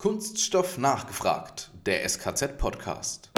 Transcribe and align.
Kunststoff 0.00 0.78
nachgefragt, 0.78 1.72
der 1.84 2.08
SKZ-Podcast. 2.08 3.32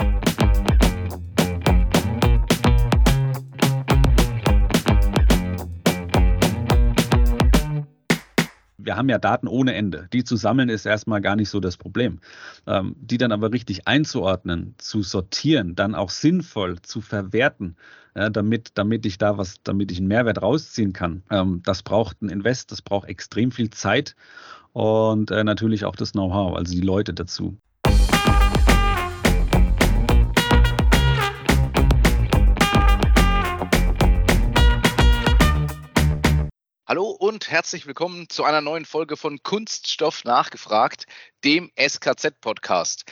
wir 8.91 8.97
haben 8.97 9.09
ja 9.09 9.19
Daten 9.19 9.47
ohne 9.47 9.75
Ende. 9.75 10.09
Die 10.13 10.25
zu 10.25 10.35
sammeln 10.35 10.69
ist 10.69 10.85
erstmal 10.85 11.21
gar 11.21 11.37
nicht 11.37 11.49
so 11.49 11.61
das 11.61 11.77
Problem. 11.77 12.19
Ähm, 12.67 12.97
die 12.99 13.19
dann 13.19 13.31
aber 13.31 13.53
richtig 13.53 13.87
einzuordnen, 13.87 14.75
zu 14.79 15.05
sortieren, 15.05 15.77
dann 15.77 15.95
auch 15.95 16.11
sinnvoll 16.11 16.83
zu 16.83 17.01
verwerten, 17.01 17.77
ja, 18.17 18.31
damit, 18.31 18.73
damit 18.75 19.07
ich 19.07 19.17
da 19.17 19.39
was, 19.39 19.63
damit 19.63 19.93
ich 19.93 19.99
einen 19.99 20.09
Mehrwert 20.09 20.43
rausziehen 20.43 20.93
kann. 20.93 21.23
Ähm, 21.31 21.63
das 21.65 21.85
braucht 21.85 22.21
ein 22.21 22.31
Invest, 22.31 22.73
das 22.73 22.83
braucht 22.83 23.09
extrem 23.09 23.53
viel 23.53 23.71
Zeit 23.71 24.17
und 24.73 25.31
äh, 25.31 25.45
natürlich 25.45 25.85
auch 25.85 25.97
das 25.97 26.13
Know-how, 26.13 26.57
also 26.57 26.73
die 26.73 26.81
Leute 26.81 27.15
dazu. 27.15 27.57
Hallo 36.87 37.11
und 37.11 37.51
herzlich 37.51 37.87
willkommen 37.87 38.29
zu 38.29 38.43
einer 38.43 38.61
neuen 38.61 38.85
Folge 38.85 39.17
von 39.17 39.43
Kunststoff 39.45 40.25
nachgefragt, 40.25 41.05
dem 41.45 41.71
SKZ-Podcast. 41.79 43.05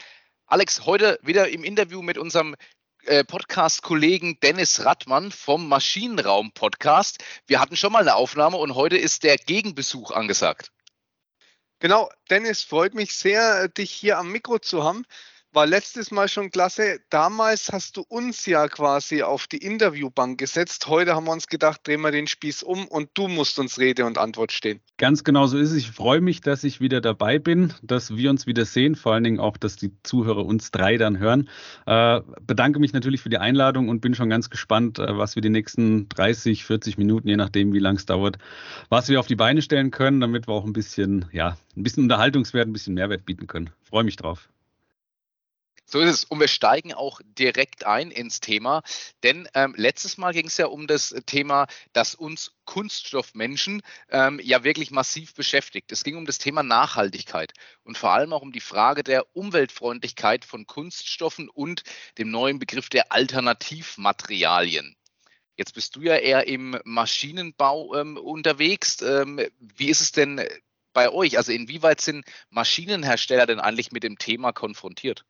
Alex, 0.46 0.84
heute 0.84 1.18
wieder 1.22 1.48
im 1.48 1.62
Interview 1.62 2.02
mit 2.02 2.18
unserem 2.18 2.56
äh, 3.04 3.22
Podcast-Kollegen 3.22 4.40
Dennis 4.40 4.84
Rattmann 4.84 5.30
vom 5.30 5.68
Maschinenraum-Podcast. 5.68 7.22
Wir 7.46 7.60
hatten 7.60 7.76
schon 7.76 7.92
mal 7.92 8.02
eine 8.02 8.16
Aufnahme 8.16 8.56
und 8.56 8.74
heute 8.74 8.96
ist 8.96 9.22
der 9.22 9.36
Gegenbesuch 9.36 10.10
angesagt. 10.10 10.72
Genau, 11.80 12.10
Dennis, 12.30 12.62
freut 12.64 12.94
mich 12.94 13.14
sehr, 13.16 13.68
dich 13.68 13.92
hier 13.92 14.18
am 14.18 14.30
Mikro 14.32 14.58
zu 14.58 14.82
haben. 14.82 15.04
War 15.54 15.66
letztes 15.66 16.10
Mal 16.10 16.28
schon 16.28 16.50
klasse. 16.50 17.00
Damals 17.08 17.72
hast 17.72 17.96
du 17.96 18.04
uns 18.06 18.44
ja 18.44 18.68
quasi 18.68 19.22
auf 19.22 19.46
die 19.46 19.56
Interviewbank 19.56 20.38
gesetzt. 20.38 20.88
Heute 20.88 21.14
haben 21.14 21.24
wir 21.24 21.32
uns 21.32 21.46
gedacht, 21.46 21.80
drehen 21.86 22.02
wir 22.02 22.10
den 22.10 22.26
Spieß 22.26 22.62
um 22.62 22.86
und 22.86 23.08
du 23.14 23.28
musst 23.28 23.58
uns 23.58 23.78
Rede 23.78 24.04
und 24.04 24.18
Antwort 24.18 24.52
stehen. 24.52 24.80
Ganz 24.98 25.24
genau 25.24 25.46
so 25.46 25.56
ist 25.56 25.70
es. 25.70 25.78
Ich 25.78 25.90
freue 25.90 26.20
mich, 26.20 26.42
dass 26.42 26.64
ich 26.64 26.82
wieder 26.82 27.00
dabei 27.00 27.38
bin, 27.38 27.72
dass 27.82 28.14
wir 28.14 28.28
uns 28.28 28.46
wieder 28.46 28.66
sehen, 28.66 28.94
vor 28.94 29.14
allen 29.14 29.24
Dingen 29.24 29.40
auch, 29.40 29.56
dass 29.56 29.76
die 29.76 29.90
Zuhörer 30.02 30.44
uns 30.44 30.70
drei 30.70 30.98
dann 30.98 31.18
hören. 31.18 31.48
Äh, 31.86 32.20
bedanke 32.42 32.78
mich 32.78 32.92
natürlich 32.92 33.22
für 33.22 33.30
die 33.30 33.38
Einladung 33.38 33.88
und 33.88 34.00
bin 34.00 34.14
schon 34.14 34.28
ganz 34.28 34.50
gespannt, 34.50 34.98
äh, 34.98 35.16
was 35.16 35.34
wir 35.34 35.40
die 35.40 35.48
nächsten 35.48 36.10
30, 36.10 36.66
40 36.66 36.98
Minuten, 36.98 37.26
je 37.26 37.36
nachdem, 37.36 37.72
wie 37.72 37.78
lang 37.78 37.96
es 37.96 38.04
dauert, 38.04 38.36
was 38.90 39.08
wir 39.08 39.18
auf 39.18 39.26
die 39.26 39.36
Beine 39.36 39.62
stellen 39.62 39.92
können, 39.92 40.20
damit 40.20 40.46
wir 40.46 40.52
auch 40.52 40.66
ein 40.66 40.74
bisschen, 40.74 41.24
ja, 41.32 41.56
ein 41.74 41.82
bisschen 41.82 42.02
Unterhaltungswert, 42.02 42.68
ein 42.68 42.74
bisschen 42.74 42.94
Mehrwert 42.94 43.24
bieten 43.24 43.46
können. 43.46 43.70
Freue 43.82 44.04
mich 44.04 44.16
drauf. 44.16 44.50
So 45.90 46.00
ist 46.00 46.10
es. 46.10 46.24
Und 46.24 46.38
wir 46.38 46.48
steigen 46.48 46.92
auch 46.92 47.22
direkt 47.24 47.86
ein 47.86 48.10
ins 48.10 48.40
Thema, 48.40 48.82
denn 49.22 49.48
ähm, 49.54 49.74
letztes 49.74 50.18
Mal 50.18 50.34
ging 50.34 50.46
es 50.46 50.58
ja 50.58 50.66
um 50.66 50.86
das 50.86 51.14
Thema, 51.24 51.66
das 51.94 52.14
uns 52.14 52.52
Kunststoffmenschen 52.66 53.80
ähm, 54.10 54.38
ja 54.42 54.64
wirklich 54.64 54.90
massiv 54.90 55.32
beschäftigt. 55.32 55.90
Es 55.90 56.04
ging 56.04 56.16
um 56.16 56.26
das 56.26 56.36
Thema 56.36 56.62
Nachhaltigkeit 56.62 57.54
und 57.84 57.96
vor 57.96 58.12
allem 58.12 58.34
auch 58.34 58.42
um 58.42 58.52
die 58.52 58.60
Frage 58.60 59.02
der 59.02 59.34
Umweltfreundlichkeit 59.34 60.44
von 60.44 60.66
Kunststoffen 60.66 61.48
und 61.48 61.84
dem 62.18 62.30
neuen 62.30 62.58
Begriff 62.58 62.90
der 62.90 63.10
Alternativmaterialien. 63.10 64.94
Jetzt 65.56 65.72
bist 65.72 65.96
du 65.96 66.02
ja 66.02 66.16
eher 66.16 66.46
im 66.46 66.78
Maschinenbau 66.84 67.94
ähm, 67.94 68.18
unterwegs. 68.18 69.00
Ähm, 69.00 69.40
wie 69.58 69.88
ist 69.88 70.02
es 70.02 70.12
denn 70.12 70.46
bei 70.92 71.08
euch? 71.10 71.38
Also 71.38 71.52
inwieweit 71.52 72.02
sind 72.02 72.26
Maschinenhersteller 72.50 73.46
denn 73.46 73.58
eigentlich 73.58 73.90
mit 73.90 74.02
dem 74.02 74.18
Thema 74.18 74.52
konfrontiert? 74.52 75.24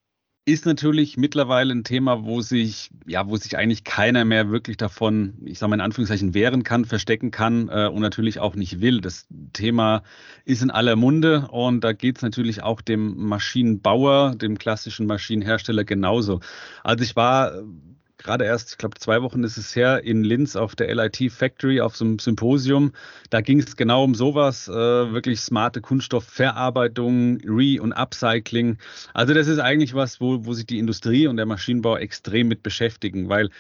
Ist 0.49 0.65
natürlich 0.65 1.19
mittlerweile 1.19 1.75
ein 1.75 1.85
Thema, 1.85 2.25
wo 2.25 2.41
sich, 2.41 2.91
ja, 3.07 3.29
wo 3.29 3.37
sich 3.37 3.59
eigentlich 3.59 3.85
keiner 3.85 4.25
mehr 4.25 4.51
wirklich 4.51 4.79
davon, 4.79 5.35
ich 5.45 5.59
sage 5.59 5.69
mal 5.69 5.77
in 5.77 5.83
Anführungszeichen, 5.83 6.33
wehren 6.33 6.63
kann, 6.63 6.87
verstecken 6.87 7.31
kann 7.31 7.69
äh, 7.69 7.87
und 7.87 8.01
natürlich 8.01 8.41
auch 8.41 8.55
nicht 8.55 8.81
will. 8.81 9.03
Das 9.03 9.27
Thema 9.53 10.03
ist 10.47 10.63
in 10.63 10.71
aller 10.71 10.97
Munde 10.97 11.49
und 11.51 11.85
da 11.85 11.93
geht 11.93 12.17
es 12.17 12.23
natürlich 12.23 12.63
auch 12.63 12.81
dem 12.81 13.27
Maschinenbauer, 13.29 14.37
dem 14.37 14.57
klassischen 14.57 15.07
Maschinenhersteller 15.07 15.85
genauso. 15.85 16.41
Also 16.83 17.05
ich 17.05 17.15
war 17.15 17.53
gerade 18.19 18.45
erst, 18.45 18.73
ich 18.73 18.79
glaube, 18.79 18.99
zwei 18.99 19.23
Wochen 19.23 19.45
ist 19.45 19.57
es 19.57 19.75
her, 19.75 20.05
in 20.05 20.25
Linz 20.25 20.57
auf 20.57 20.77
der 20.77 20.95
LIT 20.95 21.33
Factory 21.33 21.81
auf 21.81 21.97
so 21.97 22.05
einem 22.05 22.19
Symposium. 22.19 22.93
Da 23.31 23.41
ging 23.41 23.61
es 23.61 23.77
genau 23.77 24.05
um 24.05 24.15
sowas, 24.15 24.69
äh, 24.69 24.73
wirklich 24.73 25.41
smarte 25.41 25.81
Kunststoffverarbeitung, 25.81 27.41
Re- 27.45 27.81
und 27.81 27.93
Upcycling. 27.93 28.79
Also 29.15 29.35
das 29.35 29.47
ist 29.47 29.61
eigentlich 29.61 29.95
was, 29.95 30.21
wo, 30.21 30.45
wo 30.45 30.53
sich 30.53 30.67
die 30.67 30.79
Industrie 30.79 31.27
und 31.27 31.37
der 31.37 31.47
Maschinenbau 31.47 31.97
extrem 31.97 32.49
mit 32.49 32.63
beschäftigen, 32.63 33.29
weil 33.29 33.51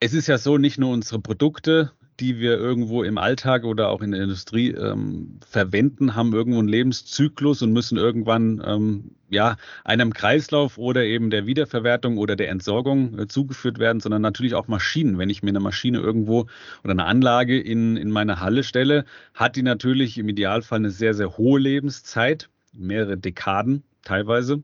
es 0.00 0.14
ist 0.14 0.26
ja 0.26 0.38
so, 0.38 0.58
nicht 0.58 0.78
nur 0.78 0.90
unsere 0.90 1.20
Produkte 1.20 1.92
die 2.20 2.38
wir 2.38 2.58
irgendwo 2.58 3.02
im 3.02 3.18
Alltag 3.18 3.64
oder 3.64 3.88
auch 3.88 4.02
in 4.02 4.12
der 4.12 4.22
Industrie 4.22 4.70
ähm, 4.70 5.38
verwenden, 5.48 6.14
haben 6.14 6.32
irgendwo 6.32 6.58
einen 6.58 6.68
Lebenszyklus 6.68 7.62
und 7.62 7.72
müssen 7.72 7.96
irgendwann 7.96 8.62
ähm, 8.64 9.12
ja 9.30 9.56
einem 9.84 10.12
Kreislauf 10.12 10.78
oder 10.78 11.04
eben 11.04 11.30
der 11.30 11.46
Wiederverwertung 11.46 12.18
oder 12.18 12.36
der 12.36 12.50
Entsorgung 12.50 13.18
äh, 13.18 13.28
zugeführt 13.28 13.78
werden, 13.78 14.00
sondern 14.00 14.22
natürlich 14.22 14.54
auch 14.54 14.68
Maschinen. 14.68 15.18
Wenn 15.18 15.30
ich 15.30 15.42
mir 15.42 15.50
eine 15.50 15.60
Maschine 15.60 15.98
irgendwo 15.98 16.46
oder 16.84 16.92
eine 16.92 17.06
Anlage 17.06 17.58
in, 17.58 17.96
in 17.96 18.10
meine 18.10 18.40
Halle 18.40 18.62
stelle, 18.62 19.04
hat 19.34 19.56
die 19.56 19.62
natürlich 19.62 20.18
im 20.18 20.28
Idealfall 20.28 20.78
eine 20.78 20.90
sehr, 20.90 21.14
sehr 21.14 21.38
hohe 21.38 21.60
Lebenszeit, 21.60 22.50
mehrere 22.72 23.16
Dekaden 23.16 23.82
teilweise. 24.02 24.62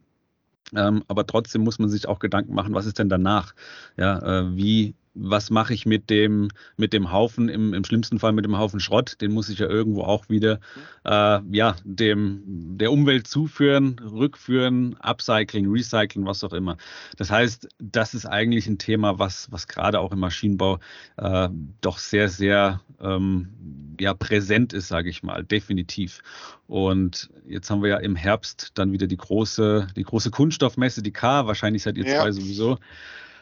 Ähm, 0.77 1.03
aber 1.09 1.27
trotzdem 1.27 1.63
muss 1.63 1.79
man 1.79 1.89
sich 1.89 2.07
auch 2.09 2.19
Gedanken 2.19 2.55
machen, 2.55 2.75
was 2.75 2.87
ist 2.87 2.99
denn 2.99 3.09
danach? 3.09 3.55
Ja, 3.97 4.41
äh, 4.41 4.57
wie 4.57 4.95
was 5.21 5.51
mache 5.51 5.75
ich 5.75 5.87
mit 5.87 6.11
dem, 6.11 6.49
mit 6.77 6.93
dem 6.93 7.13
Haufen, 7.13 7.49
im, 7.49 7.75
im 7.75 7.85
schlimmsten 7.85 8.19
Fall 8.19 8.33
mit 8.33 8.45
dem 8.45 8.59
Haufen 8.59 8.81
Schrott, 8.81 9.21
den 9.21 9.33
muss 9.33 9.49
ich 9.49 9.59
ja 9.59 9.67
irgendwo 9.67 10.03
auch 10.03 10.29
wieder 10.29 10.61
äh, 11.05 11.41
ja, 11.51 11.77
dem, 11.85 12.43
der 12.47 12.93
Umwelt 12.93 13.27
zuführen, 13.27 13.99
rückführen, 13.99 14.97
Upcycling, 15.01 15.71
Recycling, 15.71 16.27
was 16.27 16.45
auch 16.45 16.53
immer. 16.53 16.77
Das 17.17 17.31
heißt, 17.31 17.69
das 17.79 18.15
ist 18.15 18.27
eigentlich 18.27 18.67
ein 18.67 18.79
Thema, 18.79 19.19
was, 19.19 19.51
was 19.51 19.67
gerade 19.67 20.01
auch 20.01 20.13
im 20.13 20.21
Maschinenbau 20.21 20.79
äh, 21.17 21.49
doch 21.81 21.99
sehr, 21.99 22.29
sehr 22.29 22.81
ähm, 23.01 23.49
ja, 24.01 24.15
präsent 24.15 24.73
ist, 24.73 24.89
sage 24.89 25.11
ich 25.11 25.23
mal, 25.23 25.45
definitiv. 25.45 26.23
Und 26.67 27.31
jetzt 27.47 27.71
haben 27.71 27.83
wir 27.83 27.91
ja 27.91 27.97
im 27.97 28.15
Herbst 28.15 28.73
dann 28.75 28.93
wieder 28.93 29.07
die 29.07 29.17
große, 29.17 29.89
die 29.97 30.03
große 30.05 30.31
Kunststoffmesse, 30.31 31.03
die 31.03 31.13
K, 31.13 31.47
wahrscheinlich 31.47 31.83
seid 31.83 31.97
ihr 31.97 32.07
ja. 32.07 32.21
zwei 32.21 32.33
sowieso 32.33 32.79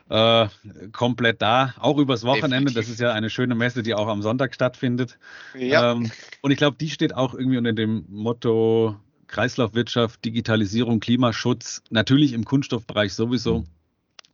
äh, 0.08 0.48
komplett 0.92 1.42
da, 1.42 1.74
auch 1.78 1.98
übers 1.98 2.24
Wochenende. 2.24 2.72
Definitiv. 2.72 2.74
Das 2.74 2.88
ist 2.88 3.00
ja 3.00 3.12
eine 3.12 3.30
schöne 3.30 3.54
Messe, 3.54 3.82
die 3.82 3.94
auch 3.94 4.08
am 4.08 4.22
Sonntag 4.22 4.54
stattfindet. 4.54 5.18
Ja. 5.58 5.92
Ähm, 5.92 6.10
und 6.42 6.50
ich 6.50 6.58
glaube, 6.58 6.76
die 6.76 6.90
steht 6.90 7.14
auch 7.14 7.34
irgendwie 7.34 7.58
unter 7.58 7.72
dem 7.72 8.04
Motto 8.08 8.96
Kreislaufwirtschaft, 9.26 10.24
Digitalisierung, 10.24 11.00
Klimaschutz, 11.00 11.82
natürlich 11.90 12.32
im 12.32 12.44
Kunststoffbereich 12.44 13.14
sowieso. 13.14 13.60
Mhm. 13.60 13.66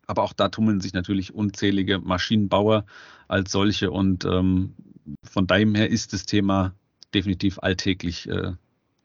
Aber 0.06 0.22
auch 0.25 0.32
da 0.32 0.49
tummeln 0.49 0.81
sich 0.81 0.93
natürlich 0.93 1.32
unzählige 1.32 1.99
Maschinenbauer 1.99 2.84
als 3.28 3.53
solche. 3.53 3.91
Und 3.91 4.25
ähm, 4.25 4.75
von 5.22 5.47
daher 5.47 5.66
her 5.75 5.91
ist 5.91 6.12
das 6.12 6.27
Thema 6.27 6.75
definitiv 7.15 7.59
alltäglich 7.61 8.28
äh, 8.28 8.53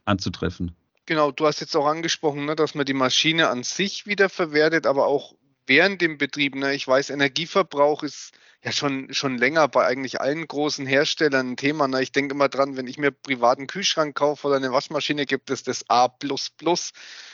anzutreffen. 0.05 0.75
Genau, 1.05 1.31
du 1.31 1.45
hast 1.45 1.61
jetzt 1.61 1.75
auch 1.77 1.85
angesprochen, 1.85 2.45
ne, 2.45 2.55
dass 2.55 2.75
man 2.75 2.85
die 2.85 2.93
Maschine 2.93 3.47
an 3.47 3.63
sich 3.63 4.07
wiederverwertet, 4.07 4.85
aber 4.85 5.07
auch 5.07 5.35
während 5.67 6.01
dem 6.01 6.17
Betrieb. 6.17 6.55
Ne? 6.55 6.73
Ich 6.73 6.87
weiß, 6.87 7.09
Energieverbrauch 7.09 8.03
ist 8.03 8.31
ja 8.63 8.71
schon, 8.71 9.13
schon 9.13 9.37
länger 9.37 9.67
bei 9.67 9.85
eigentlich 9.85 10.19
allen 10.19 10.47
großen 10.47 10.85
Herstellern 10.85 11.51
ein 11.51 11.57
Thema. 11.57 11.87
Ne? 11.87 12.01
Ich 12.01 12.11
denke 12.11 12.33
immer 12.33 12.49
dran, 12.49 12.75
wenn 12.77 12.87
ich 12.87 12.97
mir 12.97 13.11
privaten 13.11 13.67
Kühlschrank 13.67 14.15
kaufe 14.15 14.47
oder 14.47 14.55
eine 14.55 14.71
Waschmaschine, 14.71 15.25
gibt 15.25 15.49
es 15.49 15.63
das 15.63 15.85
A, 15.89 16.07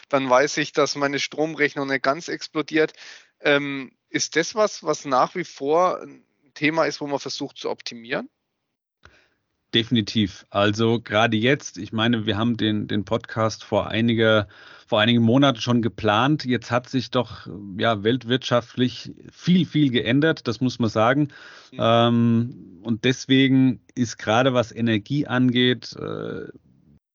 dann 0.09 0.29
weiß 0.29 0.57
ich, 0.57 0.73
dass 0.73 0.95
meine 0.95 1.19
Stromrechnung 1.19 1.87
nicht 1.87 2.03
ganz 2.03 2.27
explodiert. 2.27 2.93
Ähm, 3.39 3.91
ist 4.09 4.35
das 4.35 4.55
was, 4.55 4.83
was 4.83 5.05
nach 5.05 5.35
wie 5.35 5.43
vor 5.43 6.01
ein 6.01 6.25
Thema 6.53 6.85
ist, 6.85 7.01
wo 7.01 7.07
man 7.07 7.19
versucht 7.19 7.57
zu 7.57 7.69
optimieren? 7.69 8.29
Definitiv. 9.73 10.45
Also 10.51 10.99
gerade 11.01 11.35
jetzt, 11.35 11.79
ich 11.79 11.91
meine, 11.91 12.27
wir 12.27 12.37
haben 12.37 12.57
den, 12.57 12.87
den 12.87 13.05
Podcast 13.05 13.63
vor 13.63 13.87
einiger, 13.87 14.47
vor 14.87 14.99
einigen 14.99 15.23
Monaten 15.23 15.59
schon 15.59 15.81
geplant. 15.81 16.45
Jetzt 16.45 16.69
hat 16.69 16.87
sich 16.89 17.09
doch 17.09 17.47
ja 17.79 18.03
weltwirtschaftlich 18.03 19.11
viel, 19.31 19.65
viel 19.65 19.89
geändert, 19.89 20.47
das 20.47 20.61
muss 20.61 20.77
man 20.77 20.91
sagen. 20.91 21.29
Mhm. 21.71 21.79
Ähm, 21.79 22.79
und 22.83 23.03
deswegen 23.03 23.81
ist 23.95 24.19
gerade 24.19 24.53
was 24.53 24.71
Energie 24.71 25.25
angeht, 25.25 25.95
äh, 25.99 26.49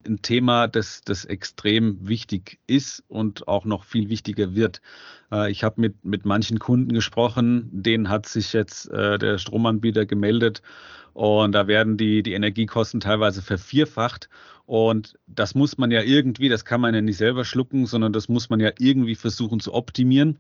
ein 0.09 0.23
Thema, 0.23 0.67
das, 0.67 1.03
das 1.05 1.25
extrem 1.25 2.09
wichtig 2.09 2.59
ist 2.67 3.05
und 3.09 3.47
auch 3.49 3.65
noch 3.65 3.85
viel 3.85 4.09
wichtiger 4.09 4.55
wird. 4.55 4.81
Äh, 5.31 5.51
ich 5.51 5.65
habe 5.65 5.81
mit, 5.81 6.05
mit 6.05 6.25
manchen 6.25 6.59
Kunden 6.59 6.93
gesprochen, 6.93 7.69
denen 7.73 8.09
hat 8.09 8.27
sich 8.27 8.53
jetzt 8.53 8.91
äh, 8.91 9.19
der 9.19 9.39
Stromanbieter 9.39 10.07
gemeldet 10.07 10.63
und 11.13 11.53
da 11.53 11.67
werden 11.67 11.97
die, 11.97 12.23
die 12.23 12.33
Energiekosten 12.33 13.01
teilweise 13.01 13.43
vervierfacht. 13.43 14.29
Und 14.67 15.19
das 15.27 15.55
muss 15.55 15.79
man 15.79 15.91
ja 15.91 16.03
irgendwie, 16.03 16.49
das 16.49 16.65
kann 16.65 16.81
man 16.81 16.95
ja 16.95 17.01
nicht 17.01 17.17
selber 17.17 17.45
schlucken, 17.45 17.87
sondern 17.87 18.13
das 18.13 18.29
muss 18.29 18.51
man 18.51 18.61
ja 18.61 18.71
irgendwie 18.79 19.15
versuchen 19.15 19.61
zu 19.61 19.73
optimieren 19.73 20.39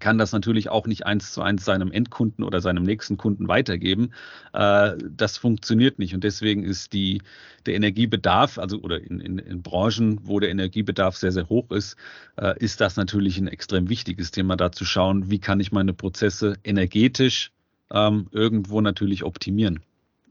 kann 0.00 0.18
das 0.18 0.32
natürlich 0.32 0.68
auch 0.68 0.86
nicht 0.86 1.06
eins 1.06 1.32
zu 1.32 1.40
eins 1.40 1.64
seinem 1.64 1.90
Endkunden 1.90 2.44
oder 2.44 2.60
seinem 2.60 2.82
nächsten 2.82 3.16
Kunden 3.16 3.48
weitergeben. 3.48 4.10
Äh, 4.52 4.96
das 5.10 5.38
funktioniert 5.38 5.98
nicht. 5.98 6.14
Und 6.14 6.24
deswegen 6.24 6.62
ist 6.62 6.92
die, 6.92 7.22
der 7.64 7.74
Energiebedarf, 7.74 8.58
also 8.58 8.80
oder 8.80 9.00
in, 9.00 9.20
in, 9.20 9.38
in 9.38 9.62
Branchen, 9.62 10.20
wo 10.22 10.40
der 10.40 10.50
Energiebedarf 10.50 11.16
sehr, 11.16 11.32
sehr 11.32 11.48
hoch 11.48 11.70
ist, 11.70 11.96
äh, 12.36 12.54
ist 12.58 12.82
das 12.82 12.96
natürlich 12.96 13.38
ein 13.38 13.48
extrem 13.48 13.88
wichtiges 13.88 14.30
Thema, 14.30 14.56
da 14.56 14.72
zu 14.72 14.84
schauen, 14.84 15.30
wie 15.30 15.38
kann 15.38 15.60
ich 15.60 15.72
meine 15.72 15.94
Prozesse 15.94 16.56
energetisch 16.64 17.50
ähm, 17.90 18.28
irgendwo 18.30 18.82
natürlich 18.82 19.24
optimieren. 19.24 19.80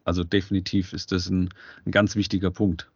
Also 0.04 0.24
definitiv 0.24 0.94
ist 0.94 1.12
das 1.12 1.30
ein, 1.30 1.50
ein 1.86 1.92
ganz 1.92 2.16
wichtiger 2.16 2.52
Punkt. 2.52 2.90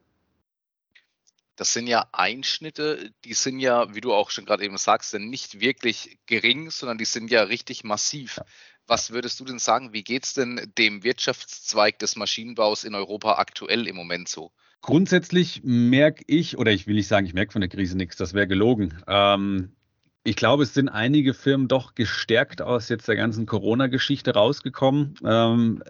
Das 1.61 1.73
sind 1.73 1.85
ja 1.85 2.07
Einschnitte, 2.11 3.11
die 3.23 3.35
sind 3.35 3.59
ja, 3.59 3.93
wie 3.93 4.01
du 4.01 4.13
auch 4.13 4.31
schon 4.31 4.45
gerade 4.45 4.65
eben 4.65 4.77
sagst, 4.77 5.13
nicht 5.13 5.59
wirklich 5.59 6.17
gering, 6.25 6.71
sondern 6.71 6.97
die 6.97 7.05
sind 7.05 7.29
ja 7.29 7.43
richtig 7.43 7.83
massiv. 7.83 8.39
Was 8.87 9.11
würdest 9.11 9.39
du 9.39 9.45
denn 9.45 9.59
sagen, 9.59 9.93
wie 9.93 10.03
geht 10.03 10.25
es 10.25 10.33
denn 10.33 10.71
dem 10.79 11.03
Wirtschaftszweig 11.03 11.99
des 11.99 12.15
Maschinenbaus 12.15 12.83
in 12.83 12.95
Europa 12.95 13.33
aktuell 13.33 13.85
im 13.85 13.95
Moment 13.95 14.27
so? 14.27 14.51
Grundsätzlich 14.81 15.61
merke 15.63 16.23
ich, 16.25 16.57
oder 16.57 16.71
ich 16.71 16.87
will 16.87 16.95
nicht 16.95 17.07
sagen, 17.07 17.27
ich 17.27 17.35
merke 17.35 17.51
von 17.51 17.61
der 17.61 17.69
Krise 17.69 17.95
nichts, 17.95 18.15
das 18.15 18.33
wäre 18.33 18.47
gelogen. 18.47 18.99
Ähm, 19.05 19.75
ich 20.23 20.35
glaube, 20.35 20.63
es 20.63 20.73
sind 20.73 20.89
einige 20.89 21.35
Firmen 21.35 21.67
doch 21.67 21.93
gestärkt 21.93 22.63
aus 22.63 22.89
jetzt 22.89 23.07
der 23.07 23.17
ganzen 23.17 23.45
Corona-Geschichte 23.45 24.33
rausgekommen. 24.33 25.13
Ähm, 25.23 25.83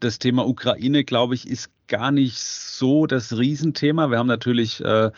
das 0.00 0.18
Thema 0.18 0.46
Ukraine, 0.46 1.04
glaube 1.04 1.34
ich, 1.34 1.48
ist 1.48 1.70
gar 1.88 2.10
nicht 2.12 2.38
so 2.38 3.06
das 3.06 3.36
Riesenthema. 3.36 4.10
Wir 4.10 4.18
haben 4.18 4.26
natürlich 4.26 4.84
äh, 4.84 5.10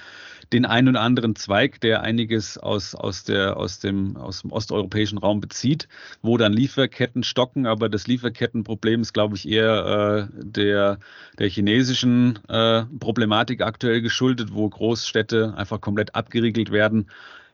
den 0.53 0.65
einen 0.65 0.89
oder 0.89 1.01
anderen 1.01 1.37
Zweig, 1.37 1.81
der 1.81 2.03
einiges 2.03 2.59
aus, 2.59 2.95
aus, 2.95 3.25
der, 3.25 3.57
aus, 3.57 3.79
dem, 3.79 4.17
aus 4.17 4.43
dem 4.43 4.53
osteuropäischen 4.53 5.19
Raum 5.19 5.41
bezieht, 5.41 5.89
wo 6.23 6.37
dann 6.37 6.53
Lieferketten 6.53 7.23
stocken. 7.23 7.67
Aber 7.67 7.89
das 7.89 8.07
Lieferkettenproblem 8.07 9.03
ist, 9.03 9.13
glaube 9.13 9.37
ich, 9.37 9.49
eher 9.49 10.29
äh, 10.33 10.43
der, 10.43 10.99
der 11.39 11.49
chinesischen 11.49 12.39
äh, 12.49 12.85
Problematik 12.99 13.63
aktuell 13.63 14.01
geschuldet, 14.01 14.55
wo 14.55 14.69
Großstädte 14.69 15.55
einfach 15.57 15.81
komplett 15.81 16.15
abgeriegelt 16.15 16.73
werden. 16.73 17.07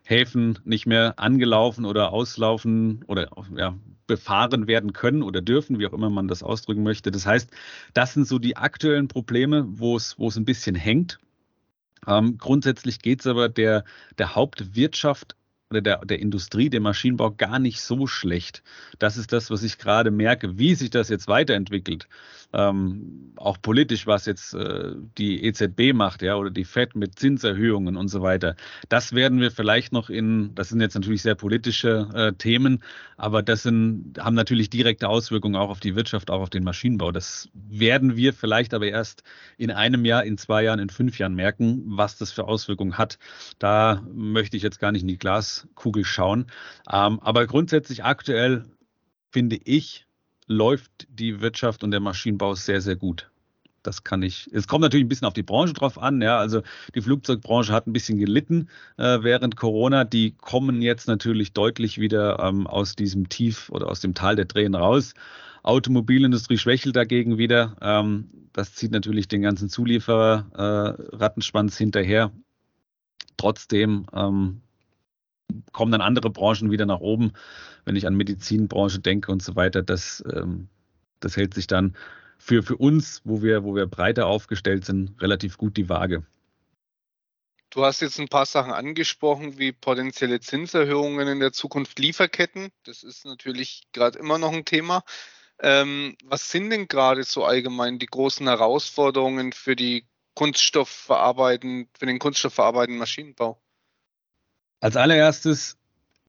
Häfen 0.09 0.59
nicht 0.65 0.87
mehr 0.87 1.19
angelaufen 1.19 1.85
oder 1.85 2.13
auslaufen 2.13 3.05
oder 3.09 3.29
ja, 3.57 3.77
befahren 4.07 4.69
werden 4.69 4.93
können 4.93 5.25
oder 5.25 5.43
dürfen, 5.43 5.81
wie 5.81 5.87
auch 5.87 5.93
immer 5.93 6.11
man 6.11 6.29
das 6.29 6.45
ausdrücken 6.45 6.85
möchte. 6.85 7.11
Das 7.11 7.27
heißt, 7.27 7.51
das 7.93 8.15
sind 8.15 8.29
so 8.29 8.39
die 8.39 8.57
aktuellen 8.57 9.09
Probleme, 9.09 9.67
wo 9.69 9.97
es, 9.97 10.17
ein 10.37 10.45
bisschen 10.45 10.77
hängt. 10.77 11.19
Ähm, 12.07 12.39
grundsätzlich 12.39 13.01
geht 13.01 13.21
es 13.21 13.27
aber 13.27 13.49
der, 13.49 13.85
der 14.19 14.37
Hauptwirtschaft 14.37 15.35
oder 15.71 15.81
der, 15.81 15.99
der 16.05 16.21
Industrie, 16.21 16.71
dem 16.71 16.85
Maschinenbau 16.85 17.33
gar 17.33 17.59
nicht 17.59 17.81
so 17.81 18.07
schlecht. 18.07 18.63
Das 18.99 19.17
ist 19.17 19.33
das, 19.33 19.51
was 19.51 19.65
ich 19.65 19.79
gerade 19.79 20.11
merke, 20.13 20.59
wie 20.59 20.75
sich 20.75 20.91
das 20.91 21.09
jetzt 21.09 21.27
weiterentwickelt. 21.27 22.09
Ähm, 22.53 23.33
auch 23.37 23.61
politisch, 23.61 24.07
was 24.07 24.27
jetzt 24.27 24.55
äh, 24.55 24.93
die 25.19 25.45
EZB 25.45 25.93
macht, 25.93 26.23
ja, 26.23 26.37
oder 26.37 26.51
die 26.51 26.65
FED 26.65 26.95
mit 26.95 27.19
Zinserhöhungen 27.19 27.97
und 27.97 28.09
so 28.09 28.23
weiter. 28.23 28.55
Das 28.89 29.13
werden 29.13 29.41
wir 29.41 29.51
vielleicht 29.51 29.93
noch 29.93 30.09
in, 30.09 30.55
das 30.55 30.69
sind 30.69 30.81
jetzt 30.81 30.95
natürlich 30.95 31.23
sehr 31.23 31.35
politische 31.35 32.09
äh, 32.15 32.33
Themen, 32.33 32.85
aber 33.17 33.43
das 33.43 33.65
sind, 33.65 34.19
haben 34.21 34.37
natürlich 34.37 34.71
direkte 34.71 35.09
Auswirkungen 35.09 35.57
auch 35.57 35.71
auf 35.71 35.81
die 35.81 35.97
Wirtschaft, 35.97 36.31
auch 36.31 36.43
auf 36.43 36.51
den 36.51 36.63
Maschinenbau. 36.63 37.11
Das 37.11 37.49
werden 37.55 38.17
wir 38.17 38.33
vielleicht 38.33 38.73
aber 38.73 38.87
erst 38.87 39.25
in 39.59 39.73
einem 39.73 40.05
Jahr, 40.05 40.23
in 40.25 40.39
zwei 40.39 40.63
Jahren, 40.63 40.79
in 40.79 40.91
fünf 40.91 41.19
Jahren 41.19 41.35
merken, 41.35 41.83
was 41.87 42.17
das 42.17 42.31
für 42.31 42.45
Auswirkungen 42.45 42.97
hat. 42.97 43.19
Da 43.59 44.03
möchte 44.15 44.57
ich 44.57 44.63
jetzt 44.63 44.79
gar 44.79 44.93
nicht 44.93 45.03
in 45.03 45.09
die 45.09 45.19
Glas 45.19 45.56
Glaskugel 45.57 46.05
schauen. 46.05 46.47
Ähm, 46.91 47.21
aber 47.21 47.47
grundsätzlich 47.47 48.05
aktuell 48.05 48.65
finde 49.31 49.59
ich, 49.65 50.07
läuft 50.47 51.07
die 51.11 51.41
Wirtschaft 51.41 51.83
und 51.85 51.91
der 51.91 52.01
Maschinenbau 52.01 52.55
sehr, 52.55 52.81
sehr 52.81 52.97
gut. 52.97 53.31
Das 53.83 54.03
kann 54.03 54.23
ich. 54.23 54.49
Es 54.53 54.67
kommt 54.67 54.83
natürlich 54.83 55.05
ein 55.05 55.09
bisschen 55.09 55.29
auf 55.29 55.35
die 55.35 55.45
Branche 55.45 55.73
drauf 55.73 55.97
an. 56.01 56.21
Ja, 56.21 56.39
also 56.39 56.63
die 56.95 57.01
Flugzeugbranche 57.01 57.73
hat 57.73 57.87
ein 57.87 57.93
bisschen 57.93 58.19
gelitten 58.19 58.69
äh, 58.97 59.19
während 59.23 59.55
Corona. 59.57 60.03
Die 60.03 60.33
kommen 60.33 60.83
jetzt 60.83 61.07
natürlich 61.07 61.53
deutlich 61.53 62.01
wieder 62.01 62.41
ähm, 62.41 62.67
aus 62.67 62.97
diesem 62.97 63.29
Tief 63.29 63.71
oder 63.71 63.89
aus 63.89 64.01
dem 64.01 64.15
Tal 64.15 64.35
der 64.35 64.49
Tränen 64.49 64.75
raus. 64.75 65.15
Automobilindustrie 65.63 66.59
schwächelt 66.59 66.97
dagegen 66.97 67.39
wieder. 67.39 67.77
Ähm, 67.81 68.49
das 68.53 68.75
zieht 68.75 68.91
natürlich 68.91 69.29
den 69.29 69.43
ganzen 69.43 69.69
Zulieferer 69.69 70.97
äh, 71.13 71.69
hinterher. 71.77 72.33
Trotzdem 73.37 74.07
ähm, 74.13 74.63
kommen 75.73 75.93
dann 75.93 76.01
andere 76.01 76.31
Branchen 76.31 76.71
wieder 76.71 76.87
nach 76.87 77.01
oben. 77.01 77.33
Wenn 77.85 77.97
ich 77.97 78.07
an 78.07 78.15
Medizinbranche 78.15 79.01
denke 79.01 79.31
und 79.31 79.43
so 79.43 79.57
weiter, 79.57 79.83
das, 79.83 80.25
ähm, 80.33 80.69
das 81.21 81.37
hält 81.37 81.55
sich 81.55 81.67
dann 81.67 81.97
für, 82.39 82.63
für 82.63 82.77
uns, 82.77 83.23
wo 83.25 83.43
wir, 83.43 83.65
wo 83.65 83.75
wir 83.75 83.87
breiter 83.87 84.27
aufgestellt 84.27 84.85
sind, 84.85 85.21
relativ 85.21 85.59
gut 85.59 85.77
die 85.77 85.89
Waage. 85.89 86.25
Du 87.71 87.85
hast 87.85 88.01
jetzt 88.01 88.19
ein 88.21 88.29
paar 88.29 88.47
Sachen 88.47 88.73
angesprochen, 88.73 89.59
wie 89.59 89.73
potenzielle 89.73 90.41
Zinserhöhungen 90.41 91.27
in 91.29 91.41
der 91.41 91.53
Zukunft, 91.53 91.99
Lieferketten. 91.99 92.71
Das 92.85 93.03
ist 93.03 93.25
natürlich 93.25 93.83
gerade 93.93 94.19
immer 94.19 94.39
noch 94.39 94.53
ein 94.53 94.65
Thema. 94.65 95.03
Ähm, 95.61 96.17
was 96.25 96.51
sind 96.51 96.71
denn 96.71 96.87
gerade 96.87 97.25
so 97.25 97.45
allgemein 97.45 97.99
die 97.99 98.07
großen 98.07 98.47
Herausforderungen 98.47 99.53
für 99.53 99.75
die 99.75 100.07
Kunststoffverarbeiten, 100.35 101.89
für 101.99 102.07
den 102.07 102.19
kunststoffverarbeitenden 102.19 102.99
Maschinenbau? 102.99 103.61
Als 104.81 104.97
allererstes, 104.97 105.77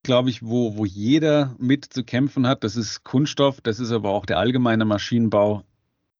glaube 0.03 0.29
ich, 0.29 0.43
wo, 0.43 0.77
wo 0.77 0.85
jeder 0.85 1.55
mit 1.59 1.85
zu 1.85 2.03
kämpfen 2.03 2.47
hat, 2.47 2.63
das 2.63 2.75
ist 2.75 3.03
Kunststoff, 3.03 3.61
das 3.61 3.79
ist 3.79 3.91
aber 3.91 4.09
auch 4.09 4.25
der 4.25 4.39
allgemeine 4.39 4.85
Maschinenbau, 4.85 5.63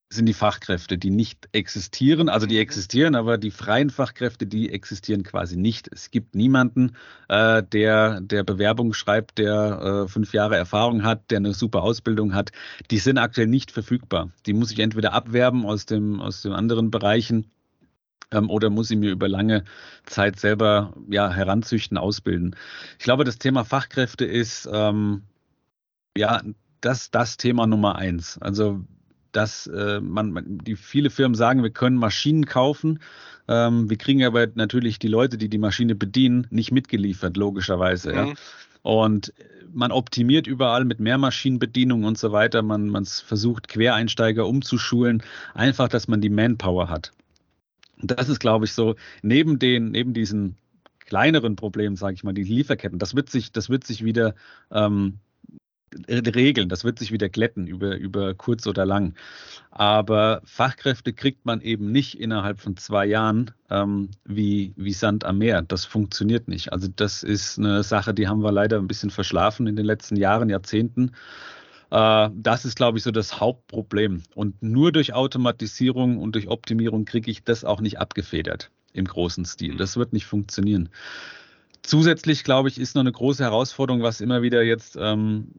sind 0.09 0.25
die 0.25 0.33
Fachkräfte, 0.33 0.97
die 0.97 1.09
nicht 1.09 1.49
existieren. 1.51 2.29
Also 2.29 2.47
die 2.47 2.55
mhm. 2.55 2.61
existieren, 2.61 3.15
aber 3.15 3.37
die 3.37 3.51
freien 3.51 3.89
Fachkräfte, 3.89 4.47
die 4.47 4.71
existieren 4.71 5.23
quasi 5.23 5.57
nicht. 5.57 5.89
Es 5.91 6.11
gibt 6.11 6.35
niemanden, 6.35 6.95
äh, 7.27 7.61
der, 7.63 8.21
der 8.21 8.43
Bewerbung 8.43 8.93
schreibt, 8.93 9.37
der 9.37 10.05
äh, 10.05 10.07
fünf 10.07 10.33
Jahre 10.33 10.55
Erfahrung 10.55 11.03
hat, 11.03 11.29
der 11.29 11.37
eine 11.37 11.53
super 11.53 11.83
Ausbildung 11.83 12.33
hat. 12.33 12.51
Die 12.89 12.99
sind 12.99 13.17
aktuell 13.17 13.47
nicht 13.47 13.71
verfügbar. 13.71 14.31
Die 14.45 14.53
muss 14.53 14.71
ich 14.71 14.79
entweder 14.79 15.13
abwerben 15.13 15.65
aus, 15.65 15.85
dem, 15.85 16.21
aus 16.21 16.41
den 16.41 16.53
anderen 16.53 16.89
Bereichen 16.89 17.51
oder 18.33 18.69
muss 18.69 18.91
ich 18.91 18.97
mir 18.97 19.11
über 19.11 19.27
lange 19.27 19.63
Zeit 20.05 20.39
selber 20.39 20.93
ja, 21.09 21.31
heranzüchten, 21.31 21.97
ausbilden? 21.97 22.55
Ich 22.99 23.05
glaube, 23.05 23.23
das 23.23 23.37
Thema 23.37 23.63
Fachkräfte 23.63 24.25
ist 24.25 24.69
ähm, 24.71 25.23
ja 26.17 26.41
das, 26.81 27.11
das 27.11 27.37
Thema 27.37 27.67
Nummer 27.67 27.95
eins. 27.95 28.37
Also 28.39 28.81
dass 29.31 29.67
äh, 29.67 29.99
man, 30.01 30.59
die 30.63 30.75
viele 30.75 31.09
Firmen 31.09 31.35
sagen, 31.35 31.61
wir 31.61 31.69
können 31.69 31.97
Maschinen 31.97 32.45
kaufen. 32.45 32.99
Ähm, 33.47 33.89
wir 33.89 33.97
kriegen 33.97 34.23
aber 34.23 34.47
natürlich 34.55 34.99
die 34.99 35.07
Leute, 35.07 35.37
die 35.37 35.49
die 35.49 35.57
Maschine 35.59 35.95
bedienen, 35.95 36.47
nicht 36.49 36.71
mitgeliefert, 36.71 37.37
logischerweise. 37.37 38.11
Mhm. 38.11 38.17
Ja. 38.17 38.33
Und 38.81 39.33
man 39.73 39.91
optimiert 39.91 40.47
überall 40.47 40.85
mit 40.85 40.99
Mehrmaschinenbedienung 40.99 42.03
und 42.03 42.17
so 42.17 42.31
weiter. 42.31 42.63
Man, 42.63 42.87
man 42.87 43.05
versucht, 43.05 43.67
Quereinsteiger 43.67 44.47
umzuschulen, 44.47 45.21
einfach, 45.53 45.87
dass 45.89 46.07
man 46.07 46.21
die 46.21 46.29
Manpower 46.29 46.89
hat. 46.89 47.11
Das 48.01 48.29
ist, 48.29 48.39
glaube 48.39 48.65
ich, 48.65 48.73
so, 48.73 48.95
neben 49.21 49.59
den, 49.59 49.91
neben 49.91 50.13
diesen 50.13 50.57
kleineren 50.99 51.55
Problemen, 51.55 51.95
sage 51.95 52.15
ich 52.15 52.23
mal, 52.23 52.33
die 52.33 52.43
Lieferketten, 52.43 52.99
das 52.99 53.15
wird 53.15 53.29
sich, 53.29 53.51
das 53.51 53.69
wird 53.69 53.85
sich 53.85 54.03
wieder 54.03 54.35
ähm, 54.71 55.19
regeln, 56.09 56.69
das 56.69 56.83
wird 56.83 56.99
sich 56.99 57.11
wieder 57.11 57.29
glätten 57.29 57.65
über, 57.65 57.95
über 57.95 58.33
kurz 58.35 58.67
oder 58.67 58.85
lang. 58.85 59.15
Aber 59.71 60.41
Fachkräfte 60.43 61.13
kriegt 61.13 61.45
man 61.45 61.61
eben 61.61 61.91
nicht 61.91 62.19
innerhalb 62.19 62.59
von 62.59 62.75
zwei 62.77 63.05
Jahren 63.05 63.51
ähm, 63.69 64.09
wie, 64.25 64.73
wie 64.75 64.93
Sand 64.93 65.23
am 65.23 65.37
Meer. 65.37 65.61
Das 65.61 65.85
funktioniert 65.85 66.47
nicht. 66.47 66.73
Also 66.73 66.87
das 66.93 67.23
ist 67.23 67.57
eine 67.57 67.83
Sache, 67.83 68.13
die 68.13 68.27
haben 68.27 68.43
wir 68.43 68.51
leider 68.51 68.77
ein 68.77 68.87
bisschen 68.87 69.09
verschlafen 69.09 69.65
in 69.67 69.75
den 69.75 69.85
letzten 69.85 70.17
Jahren, 70.17 70.49
Jahrzehnten. 70.49 71.13
Äh, 71.91 72.29
das 72.33 72.65
ist, 72.65 72.75
glaube 72.75 72.97
ich, 72.97 73.03
so 73.03 73.11
das 73.11 73.39
Hauptproblem. 73.39 74.23
Und 74.35 74.61
nur 74.61 74.91
durch 74.91 75.13
Automatisierung 75.13 76.17
und 76.17 76.35
durch 76.35 76.47
Optimierung 76.47 77.05
kriege 77.05 77.31
ich 77.31 77.43
das 77.43 77.63
auch 77.63 77.81
nicht 77.81 77.99
abgefedert 77.99 78.71
im 78.93 79.05
großen 79.05 79.45
Stil. 79.45 79.73
Mhm. 79.73 79.77
Das 79.77 79.97
wird 79.97 80.13
nicht 80.13 80.25
funktionieren. 80.25 80.89
Zusätzlich, 81.83 82.43
glaube 82.43 82.69
ich, 82.69 82.79
ist 82.79 82.95
noch 82.95 83.01
eine 83.01 83.11
große 83.11 83.43
Herausforderung, 83.43 84.01
was 84.01 84.19
immer 84.19 84.41
wieder 84.41 84.63
jetzt 84.63 84.97
ähm, 84.99 85.51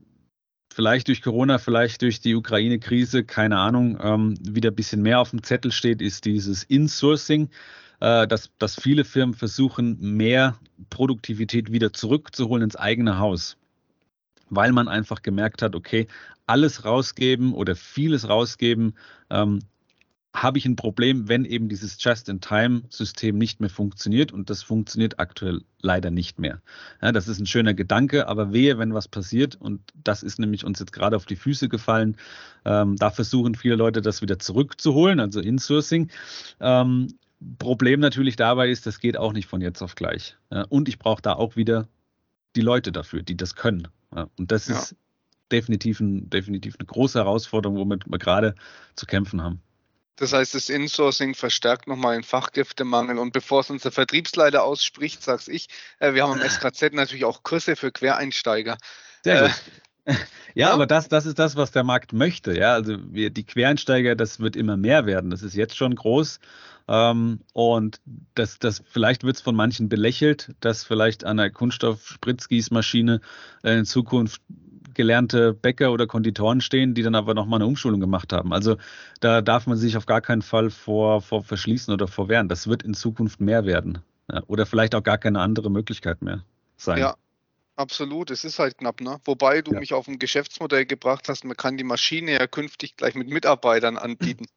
vielleicht 0.73 1.09
durch 1.09 1.23
Corona, 1.23 1.59
vielleicht 1.59 2.03
durch 2.03 2.21
die 2.21 2.35
Ukraine-Krise, 2.35 3.25
keine 3.25 3.59
Ahnung, 3.59 3.99
ähm, 4.03 4.35
wieder 4.41 4.71
ein 4.71 4.77
bisschen 4.77 5.03
mehr 5.03 5.21
auf 5.21 5.31
dem 5.31 5.43
Zettel 5.43 5.73
steht, 5.73 6.03
ist 6.03 6.25
dieses 6.25 6.65
Insourcing. 6.65 7.49
äh, 8.01 8.27
dass, 8.27 8.51
dass 8.59 8.81
viele 8.81 9.05
Firmen 9.05 9.35
versuchen, 9.35 9.99
mehr 10.01 10.59
Produktivität 10.91 11.73
wieder 11.73 11.93
zurückzuholen 11.93 12.63
ins 12.63 12.77
eigene 12.77 13.19
Haus. 13.19 13.57
Weil 14.51 14.73
man 14.73 14.89
einfach 14.89 15.23
gemerkt 15.23 15.63
hat, 15.63 15.75
okay, 15.75 16.07
alles 16.47 16.85
rausgeben 16.85 17.53
oder 17.53 17.77
vieles 17.77 18.29
rausgeben 18.29 18.95
ähm, 19.31 19.61
habe 20.35 20.59
ich 20.59 20.67
ein 20.67 20.77
Problem, 20.77 21.29
wenn 21.29 21.45
eben 21.45 21.69
dieses 21.69 22.03
Just-in-Time-System 22.03 23.37
nicht 23.37 23.61
mehr 23.61 23.71
funktioniert 23.71 24.31
und 24.33 24.51
das 24.51 24.63
funktioniert 24.63 25.19
aktuell 25.19 25.63
leider 25.81 26.11
nicht 26.11 26.39
mehr. 26.39 26.61
Ja, 27.03 27.13
das 27.13 27.29
ist 27.29 27.41
ein 27.41 27.47
schöner 27.47 27.75
Gedanke, 27.75 28.29
aber 28.29 28.53
wehe, 28.53 28.79
wenn 28.79 28.95
was 28.95 29.09
passiert 29.09 29.57
und 29.57 29.81
das 30.05 30.23
ist 30.23 30.39
nämlich 30.39 30.65
uns 30.65 30.79
jetzt 30.81 30.93
gerade 30.93 31.17
auf 31.17 31.27
die 31.27 31.37
Füße 31.37 31.69
gefallen. 31.69 32.17
Ähm, 32.65 32.97
da 32.97 33.11
versuchen 33.11 33.55
viele 33.55 33.77
Leute 33.77 34.03
das 34.03 34.23
wieder 34.23 34.39
zurückzuholen, 34.39 35.19
also 35.19 35.41
Insourcing. 35.41 36.11
Ähm, 36.61 37.09
Problem 37.59 38.01
natürlich 38.01 38.37
dabei 38.37 38.69
ist, 38.69 38.87
das 38.87 39.01
geht 39.01 39.17
auch 39.17 39.33
nicht 39.33 39.47
von 39.47 39.61
jetzt 39.61 39.83
auf 39.83 39.95
gleich. 39.95 40.37
Ja, 40.51 40.63
und 40.69 40.89
ich 40.89 40.99
brauche 40.99 41.23
da 41.23 41.35
auch 41.35 41.57
wieder 41.57 41.89
die 42.57 42.61
Leute 42.61 42.93
dafür, 42.93 43.23
die 43.23 43.37
das 43.37 43.55
können. 43.55 43.89
Ja, 44.15 44.29
und 44.39 44.51
das 44.51 44.69
ist 44.69 44.97
definitiv, 45.51 46.01
ein, 46.01 46.29
definitiv 46.31 46.77
eine 46.79 46.87
große 46.87 47.19
Herausforderung, 47.19 47.79
womit 47.79 48.07
wir 48.07 48.19
gerade 48.19 48.55
zu 48.95 49.07
kämpfen 49.07 49.43
haben. 49.43 49.63
Das 50.17 50.33
heißt, 50.33 50.55
das 50.55 50.69
Insourcing 50.69 51.35
verstärkt 51.35 51.87
nochmal 51.87 52.17
den 52.17 52.25
Fachkräftemangel. 52.25 53.19
Und 53.19 53.33
bevor 53.33 53.61
es 53.61 53.71
unser 53.71 53.93
Vertriebsleiter 53.93 54.65
ausspricht, 54.65 55.23
sag's 55.23 55.47
ich, 55.47 55.69
äh, 56.01 56.13
wir 56.13 56.25
haben 56.25 56.33
am 56.33 56.41
SKZ 56.41 56.93
natürlich 56.93 57.25
auch 57.25 57.45
Kurse 57.45 57.77
für 57.77 57.93
Quereinsteiger. 57.93 58.79
Sehr 59.23 59.43
gut. 59.43 59.51
Äh, 60.05 60.13
ja, 60.13 60.17
ja, 60.55 60.71
aber 60.73 60.87
das, 60.87 61.09
das 61.09 61.25
ist 61.27 61.39
das, 61.39 61.55
was 61.55 61.71
der 61.71 61.85
Markt 61.85 62.13
möchte. 62.13 62.59
Ja, 62.59 62.73
also 62.73 62.97
wir, 63.13 63.31
die 63.31 63.45
Quereinsteiger, 63.45 64.17
das 64.17 64.41
wird 64.41 64.57
immer 64.57 64.77
mehr 64.77 65.07
werden. 65.07 65.31
Das 65.31 65.43
ist 65.43 65.55
jetzt 65.55 65.77
schon 65.77 65.95
groß. 65.95 66.41
Ähm, 66.89 67.41
und 67.53 68.01
das, 68.35 68.59
das, 68.59 68.83
vielleicht 68.91 69.23
wird 69.23 69.37
es 69.37 69.43
von 69.43 69.55
manchen 69.55 69.89
belächelt, 69.89 70.55
dass 70.61 70.85
vielleicht 70.85 71.25
an 71.25 71.37
der 71.37 71.51
Kunststoff-Spritzgießmaschine 71.51 73.21
äh, 73.63 73.79
in 73.79 73.85
Zukunft 73.85 74.41
gelernte 74.95 75.55
Bäcker 75.55 75.93
oder 75.93 76.09
Konditoren 76.09 76.61
stehen, 76.61 76.95
die 76.95 77.03
dann 77.03 77.15
aber 77.15 77.33
nochmal 77.35 77.59
eine 77.59 77.67
Umschulung 77.67 78.01
gemacht 78.01 78.33
haben. 78.33 78.53
Also 78.53 78.79
da 79.21 79.43
darf 79.43 79.67
man 79.67 79.77
sich 79.79 79.97
auf 79.97 80.07
gar 80.07 80.21
keinen 80.21 80.43
Fall 80.43 80.71
vor, 80.71 81.21
vor 81.21 81.45
verschließen 81.45 81.95
oder 81.95 82.09
vorwehren. 82.09 82.49
Das 82.49 82.67
wird 82.67 82.83
in 82.83 82.95
Zukunft 82.95 83.41
mehr 83.41 83.65
werden. 83.65 83.99
Ja, 84.31 84.43
oder 84.49 84.67
vielleicht 84.67 84.95
auch 84.95 85.03
gar 85.03 85.19
keine 85.19 85.41
andere 85.41 85.71
Möglichkeit 85.71 86.21
mehr 86.21 86.45
sein. 86.77 86.99
Ja, 86.99 87.17
absolut. 87.77 88.31
Es 88.33 88.45
ist 88.45 88.59
halt 88.59 88.79
knapp, 88.79 89.01
ne? 89.01 89.21
Wobei 89.25 89.63
du 89.63 89.73
ja. 89.73 89.79
mich 89.79 89.95
auf 89.95 90.09
ein 90.09 90.19
Geschäftsmodell 90.19 90.85
gebracht 90.85 91.29
hast, 91.29 91.45
man 91.45 91.57
kann 91.57 91.77
die 91.77 91.85
Maschine 91.85 92.33
ja 92.33 92.47
künftig 92.49 92.97
gleich 92.97 93.15
mit 93.15 93.29
Mitarbeitern 93.29 93.99
anbieten. 93.99 94.47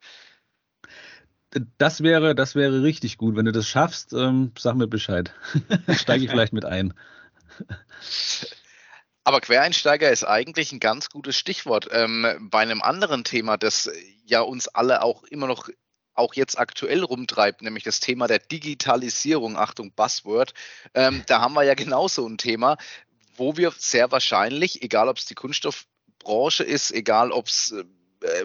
Das 1.78 2.02
wäre, 2.02 2.34
das 2.34 2.56
wäre 2.56 2.82
richtig 2.82 3.18
gut. 3.18 3.36
Wenn 3.36 3.46
du 3.46 3.52
das 3.52 3.68
schaffst, 3.68 4.14
ähm, 4.14 4.52
sag 4.58 4.76
mir 4.76 4.88
Bescheid. 4.88 5.34
Steige 5.90 6.24
ich 6.24 6.32
vielleicht 6.32 6.54
mit 6.54 6.66
ein. 6.66 6.94
Aber 9.24 9.42
Quereinsteiger 9.42 10.10
ist 10.10 10.24
eigentlich 10.24 10.72
ein 10.72 10.80
ganz 10.80 11.10
gutes 11.10 11.38
Stichwort. 11.38 11.90
Ähm, 11.92 12.50
bei 12.52 12.60
einem 12.60 12.82
anderen 12.82 13.24
Thema, 13.24 13.58
das 13.58 13.90
ja 14.26 14.42
uns 14.42 14.68
alle 14.70 15.04
auch 15.04 15.24
immer 15.26 15.48
noch 15.48 15.70
auch 16.14 16.34
jetzt 16.34 16.60
aktuell 16.60 17.04
rumtreibt, 17.04 17.62
nämlich 17.62 17.84
das 17.84 18.00
Thema 18.00 18.28
der 18.28 18.40
Digitalisierung, 18.40 19.58
Achtung, 19.58 19.94
Buzzword, 19.94 20.54
ähm, 20.94 21.24
da 21.28 21.42
haben 21.42 21.54
wir 21.54 21.64
ja 21.64 21.74
genauso 21.74 22.28
ein 22.28 22.38
Thema, 22.38 22.78
wo 23.36 23.58
wir 23.58 23.72
sehr 23.78 24.12
wahrscheinlich, 24.12 24.82
egal 24.84 25.08
ob 25.08 25.18
es 25.18 25.26
die 25.26 25.36
Kunststoffbranche 25.36 26.64
ist, 26.64 26.92
egal 26.92 27.32
ob 27.32 27.48
es 27.48 27.72
äh, 27.72 27.84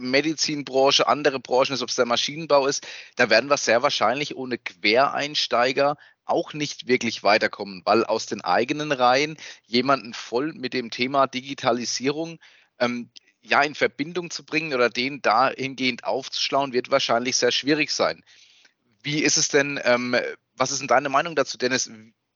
Medizinbranche, 0.00 1.06
andere 1.06 1.40
Branchen 1.40 1.74
ist, 1.74 1.82
ob 1.82 1.90
es 1.90 1.96
der 1.96 2.06
Maschinenbau 2.06 2.66
ist, 2.66 2.86
da 3.16 3.30
werden 3.30 3.50
wir 3.50 3.56
sehr 3.56 3.82
wahrscheinlich 3.82 4.36
ohne 4.36 4.58
Quereinsteiger 4.58 5.96
auch 6.24 6.52
nicht 6.52 6.88
wirklich 6.88 7.22
weiterkommen, 7.22 7.82
weil 7.84 8.04
aus 8.04 8.26
den 8.26 8.40
eigenen 8.40 8.92
Reihen 8.92 9.36
jemanden 9.64 10.12
voll 10.12 10.52
mit 10.54 10.74
dem 10.74 10.90
Thema 10.90 11.26
Digitalisierung 11.26 12.38
ähm, 12.78 13.10
ja 13.42 13.62
in 13.62 13.74
Verbindung 13.74 14.30
zu 14.30 14.44
bringen 14.44 14.74
oder 14.74 14.90
den 14.90 15.22
dahingehend 15.22 16.04
aufzuschlauen, 16.04 16.72
wird 16.72 16.90
wahrscheinlich 16.90 17.36
sehr 17.36 17.52
schwierig 17.52 17.90
sein. 17.90 18.24
Wie 19.02 19.22
ist 19.22 19.36
es 19.36 19.48
denn, 19.48 19.80
ähm, 19.84 20.16
was 20.56 20.72
ist 20.72 20.80
denn 20.80 20.88
deine 20.88 21.08
Meinung 21.08 21.36
dazu, 21.36 21.58
Dennis? 21.58 21.88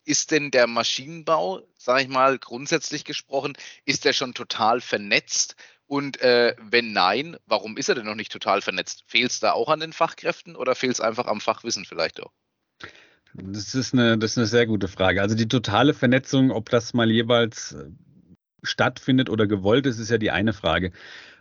Ist 0.05 0.31
denn 0.31 0.51
der 0.51 0.67
Maschinenbau, 0.67 1.63
sage 1.77 2.03
ich 2.03 2.09
mal, 2.09 2.39
grundsätzlich 2.39 3.05
gesprochen, 3.05 3.53
ist 3.85 4.05
der 4.05 4.13
schon 4.13 4.35
total 4.35 4.81
vernetzt? 4.81 5.57
Und 5.87 6.21
äh, 6.21 6.55
wenn 6.61 6.93
nein, 6.93 7.37
warum 7.47 7.77
ist 7.77 7.89
er 7.89 7.97
denn 7.97 8.07
noch 8.07 8.15
nicht 8.15 8.33
total 8.33 8.63
vernetzt? 8.63 9.05
Fehlt 9.07 9.33
es 9.33 9.41
da 9.41 9.53
auch 9.53 9.69
an 9.69 9.81
den 9.81 9.93
Fachkräften 9.93 10.57
oder 10.57 10.75
fehlt 10.75 10.95
es 10.95 11.01
einfach 11.01 11.27
am 11.27 11.41
Fachwissen 11.41 11.85
vielleicht 11.85 12.21
auch? 12.23 12.33
Das 13.35 13.75
ist, 13.75 13.93
eine, 13.93 14.19
das 14.19 14.33
ist 14.33 14.39
eine 14.39 14.47
sehr 14.47 14.67
gute 14.67 14.89
Frage. 14.89 15.23
Also 15.23 15.35
die 15.35 15.49
totale 15.49 15.95
Vernetzung, 15.95 16.51
ob 16.51 16.69
das 16.69 16.95
mal 16.95 17.11
jeweils 17.11 17.73
äh, 17.73 17.91
stattfindet 18.63 19.31
oder 19.31 19.47
gewollt 19.47 19.87
ist, 19.87 19.99
ist 19.99 20.11
ja 20.11 20.19
die 20.19 20.31
eine 20.31 20.53
Frage. 20.53 20.93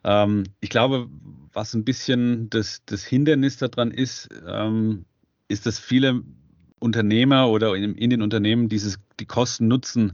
Ähm, 0.04 0.44
ich 0.62 0.70
glaube, 0.70 1.10
was 1.52 1.74
ein 1.74 1.86
bisschen 1.86 2.50
das, 2.50 2.84
das 2.86 3.04
Hindernis 3.04 3.58
daran 3.58 3.92
ist, 3.92 4.30
ähm, 4.48 5.06
ist, 5.48 5.66
dass 5.66 5.80
viele 5.80 6.24
Unternehmer 6.80 7.50
oder 7.50 7.76
in, 7.76 7.96
in 7.96 8.10
den 8.10 8.22
Unternehmen 8.22 8.70
dieses, 8.70 9.00
die 9.20 9.26
Kosten-Nutzen 9.26 10.14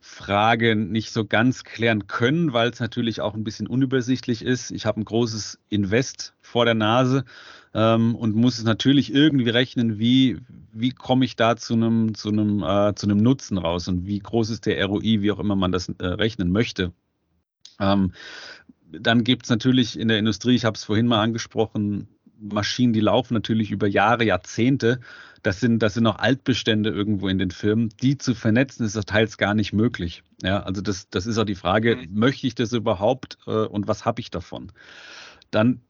Frage 0.00 0.76
nicht 0.76 1.12
so 1.12 1.24
ganz 1.24 1.64
klären 1.64 2.06
können, 2.06 2.52
weil 2.52 2.70
es 2.70 2.80
natürlich 2.80 3.20
auch 3.20 3.34
ein 3.34 3.44
bisschen 3.44 3.66
unübersichtlich 3.66 4.42
ist. 4.42 4.70
Ich 4.70 4.86
habe 4.86 5.00
ein 5.00 5.04
großes 5.04 5.58
Invest 5.68 6.34
vor 6.40 6.64
der 6.64 6.74
Nase 6.74 7.24
ähm, 7.74 8.14
und 8.14 8.34
muss 8.34 8.58
es 8.58 8.64
natürlich 8.64 9.12
irgendwie 9.12 9.50
rechnen, 9.50 9.98
wie, 9.98 10.38
wie 10.72 10.90
komme 10.90 11.24
ich 11.24 11.36
da 11.36 11.56
zu 11.56 11.74
einem, 11.74 12.14
zu, 12.14 12.30
einem, 12.30 12.62
äh, 12.62 12.94
zu 12.94 13.06
einem 13.06 13.18
Nutzen 13.18 13.58
raus 13.58 13.88
und 13.88 14.06
wie 14.06 14.18
groß 14.18 14.50
ist 14.50 14.66
der 14.66 14.84
ROI, 14.86 15.20
wie 15.20 15.32
auch 15.32 15.40
immer 15.40 15.56
man 15.56 15.72
das 15.72 15.88
äh, 15.88 16.06
rechnen 16.06 16.50
möchte. 16.52 16.92
Ähm, 17.80 18.12
dann 18.90 19.24
gibt 19.24 19.44
es 19.44 19.50
natürlich 19.50 19.98
in 19.98 20.08
der 20.08 20.18
Industrie, 20.18 20.54
ich 20.54 20.64
habe 20.64 20.76
es 20.76 20.84
vorhin 20.84 21.06
mal 21.06 21.22
angesprochen, 21.22 22.08
Maschinen, 22.38 22.92
die 22.92 23.00
laufen 23.00 23.34
natürlich 23.34 23.70
über 23.70 23.86
Jahre, 23.86 24.24
Jahrzehnte. 24.24 25.00
Das 25.42 25.60
sind, 25.60 25.80
das 25.80 25.94
sind 25.94 26.06
auch 26.06 26.18
Altbestände 26.18 26.90
irgendwo 26.90 27.28
in 27.28 27.38
den 27.38 27.50
Firmen. 27.50 27.90
Die 28.02 28.18
zu 28.18 28.34
vernetzen, 28.34 28.84
ist 28.84 28.98
teils 29.06 29.38
gar 29.38 29.54
nicht 29.54 29.72
möglich. 29.72 30.22
Ja, 30.42 30.62
also 30.62 30.80
das, 30.80 31.08
das 31.10 31.26
ist 31.26 31.38
auch 31.38 31.44
die 31.44 31.54
Frage, 31.54 31.96
mhm. 31.96 32.18
möchte 32.18 32.46
ich 32.46 32.54
das 32.54 32.72
überhaupt 32.72 33.38
äh, 33.46 33.50
und 33.50 33.88
was 33.88 34.04
habe 34.04 34.20
ich 34.20 34.30
davon? 34.30 34.72
Dann 35.50 35.80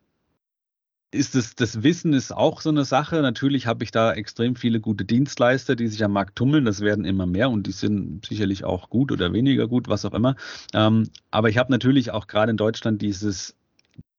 ist 1.10 1.34
es, 1.34 1.54
das 1.54 1.82
Wissen 1.82 2.12
ist 2.12 2.32
auch 2.32 2.60
so 2.60 2.68
eine 2.68 2.84
Sache. 2.84 3.22
Natürlich 3.22 3.66
habe 3.66 3.82
ich 3.82 3.90
da 3.90 4.12
extrem 4.12 4.56
viele 4.56 4.80
gute 4.80 5.04
Dienstleister, 5.06 5.74
die 5.74 5.88
sich 5.88 6.04
am 6.04 6.12
Markt 6.12 6.36
tummeln. 6.36 6.66
Das 6.66 6.80
werden 6.80 7.06
immer 7.06 7.26
mehr 7.26 7.48
und 7.48 7.66
die 7.66 7.72
sind 7.72 8.26
sicherlich 8.26 8.64
auch 8.64 8.90
gut 8.90 9.10
oder 9.10 9.32
weniger 9.32 9.68
gut, 9.68 9.88
was 9.88 10.04
auch 10.04 10.12
immer. 10.12 10.36
Ähm, 10.74 11.08
aber 11.30 11.48
ich 11.48 11.56
habe 11.56 11.72
natürlich 11.72 12.10
auch 12.10 12.26
gerade 12.26 12.50
in 12.50 12.58
Deutschland 12.58 13.00
dieses 13.00 13.56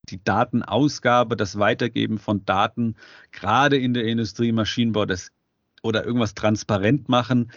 die 0.09 0.23
Datenausgabe, 0.23 1.35
das 1.35 1.59
Weitergeben 1.59 2.17
von 2.17 2.45
Daten, 2.45 2.95
gerade 3.31 3.77
in 3.77 3.93
der 3.93 4.05
Industrie, 4.05 4.51
Maschinenbau, 4.51 5.05
das 5.05 5.31
oder 5.81 6.05
irgendwas 6.05 6.33
transparent 6.33 7.09
machen. 7.09 7.51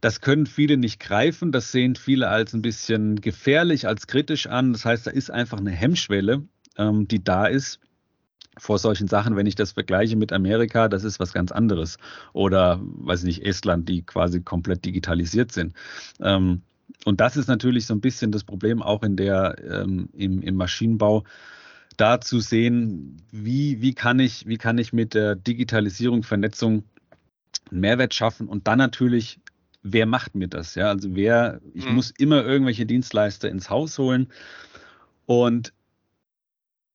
Das 0.00 0.20
können 0.20 0.46
viele 0.46 0.76
nicht 0.76 1.00
greifen. 1.00 1.52
Das 1.52 1.72
sehen 1.72 1.96
viele 1.96 2.28
als 2.28 2.52
ein 2.52 2.62
bisschen 2.62 3.20
gefährlich, 3.20 3.86
als 3.86 4.06
kritisch 4.06 4.46
an. 4.46 4.72
Das 4.72 4.84
heißt, 4.84 5.06
da 5.06 5.10
ist 5.10 5.30
einfach 5.30 5.58
eine 5.58 5.70
Hemmschwelle, 5.70 6.42
ähm, 6.76 7.08
die 7.08 7.22
da 7.22 7.46
ist 7.46 7.80
vor 8.58 8.78
solchen 8.78 9.08
Sachen, 9.08 9.36
wenn 9.36 9.46
ich 9.46 9.54
das 9.54 9.72
vergleiche 9.72 10.16
mit 10.16 10.32
Amerika, 10.32 10.88
das 10.88 11.04
ist 11.04 11.18
was 11.18 11.32
ganz 11.32 11.52
anderes. 11.52 11.98
Oder, 12.32 12.80
weiß 12.82 13.20
ich 13.20 13.26
nicht, 13.26 13.46
Estland, 13.46 13.88
die 13.88 14.02
quasi 14.02 14.42
komplett 14.42 14.84
digitalisiert 14.84 15.52
sind. 15.52 15.74
Ähm, 16.20 16.62
und 17.04 17.20
das 17.20 17.36
ist 17.36 17.48
natürlich 17.48 17.86
so 17.86 17.94
ein 17.94 18.00
bisschen 18.00 18.30
das 18.30 18.44
Problem 18.44 18.82
auch 18.82 19.02
in 19.02 19.16
der, 19.16 19.56
ähm, 19.68 20.08
im, 20.12 20.42
im 20.42 20.54
Maschinenbau, 20.54 21.24
da 21.96 22.20
zu 22.20 22.40
sehen, 22.40 23.22
wie, 23.30 23.80
wie, 23.80 23.94
kann 23.94 24.18
ich, 24.18 24.46
wie 24.46 24.58
kann 24.58 24.78
ich 24.78 24.92
mit 24.92 25.14
der 25.14 25.36
Digitalisierung, 25.36 26.22
Vernetzung 26.22 26.84
einen 27.70 27.80
Mehrwert 27.80 28.14
schaffen 28.14 28.48
und 28.48 28.66
dann 28.66 28.78
natürlich, 28.78 29.40
wer 29.82 30.06
macht 30.06 30.34
mir 30.34 30.48
das? 30.48 30.74
Ja, 30.74 30.88
also 30.88 31.14
wer, 31.14 31.60
ich 31.74 31.86
mhm. 31.86 31.94
muss 31.94 32.10
immer 32.10 32.44
irgendwelche 32.44 32.86
Dienstleister 32.86 33.48
ins 33.48 33.70
Haus 33.70 33.98
holen 33.98 34.28
und 35.26 35.72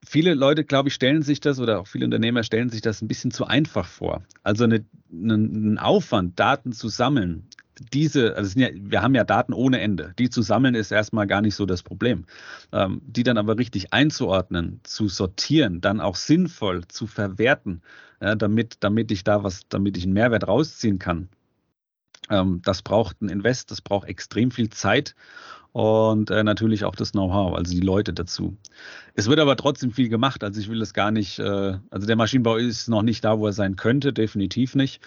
viele 0.06 0.34
Leute, 0.34 0.63
glaube 0.63 0.89
ich, 0.89 0.96
stellen 0.96 1.22
sich 1.22 1.39
das 1.39 1.60
oder 1.60 1.79
auch 1.79 1.88
viele 1.88 2.06
Unternehmer 2.06 2.44
stellen 2.44 2.70
sich 2.70 2.82
das 2.82 3.01
ein 3.01 3.08
bisschen 3.08 3.32
zu 3.32 3.46
einfach 3.46 3.88
vor. 3.88 4.24
Also 4.44 4.63
eine, 4.63 4.86
einen 5.12 5.77
Aufwand, 5.77 6.39
Daten 6.39 6.72
zu 6.72 6.89
sammeln, 6.89 7.48
diese, 7.93 8.36
also 8.36 8.59
ja, 8.59 8.69
wir 8.74 9.01
haben 9.01 9.15
ja 9.15 9.24
Daten 9.24 9.53
ohne 9.53 9.79
Ende. 9.79 10.13
Die 10.19 10.29
zu 10.29 10.41
sammeln 10.41 10.75
ist 10.75 10.91
erstmal 10.91 11.27
gar 11.27 11.41
nicht 11.41 11.55
so 11.55 11.65
das 11.65 11.83
Problem. 11.83 12.25
Ähm, 12.71 13.01
die 13.05 13.24
dann 13.24 13.38
aber 13.38 13.57
richtig 13.57 13.93
einzuordnen, 13.93 14.79
zu 14.83 15.07
sortieren, 15.07 15.81
dann 15.81 16.01
auch 16.01 16.15
sinnvoll 16.15 16.88
zu 16.88 17.07
verwerten, 17.07 17.81
ja, 18.21 18.36
damit, 18.36 18.77
damit 18.81 19.12
ich 19.12 19.24
da 19.24 19.43
was, 19.43 19.67
damit 19.69 19.98
ich 19.98 20.03
einen 20.03 20.13
Mehrwert 20.13 20.48
rausziehen 20.48 21.00
kann. 21.00 21.29
Ähm, 22.29 22.62
das 22.63 22.81
braucht 22.81 23.21
ein 23.21 23.29
Invest, 23.29 23.71
das 23.71 23.81
braucht 23.81 24.07
extrem 24.07 24.51
viel 24.51 24.69
Zeit 24.69 25.15
und 25.71 26.31
äh, 26.31 26.43
natürlich 26.43 26.83
auch 26.83 26.95
das 26.95 27.12
Know-how, 27.12 27.55
also 27.55 27.71
die 27.71 27.79
Leute 27.79 28.13
dazu. 28.13 28.57
Es 29.13 29.27
wird 29.27 29.39
aber 29.39 29.55
trotzdem 29.55 29.91
viel 29.91 30.09
gemacht, 30.09 30.43
also 30.43 30.59
ich 30.59 30.69
will 30.69 30.79
das 30.79 30.93
gar 30.93 31.12
nicht, 31.12 31.39
äh, 31.39 31.77
also 31.89 32.07
der 32.07 32.15
Maschinenbau 32.15 32.55
ist 32.57 32.89
noch 32.89 33.03
nicht 33.03 33.24
da, 33.24 33.39
wo 33.39 33.48
er 33.48 33.53
sein 33.53 33.75
könnte, 33.75 34.13
definitiv 34.13 34.75
nicht. 34.75 35.01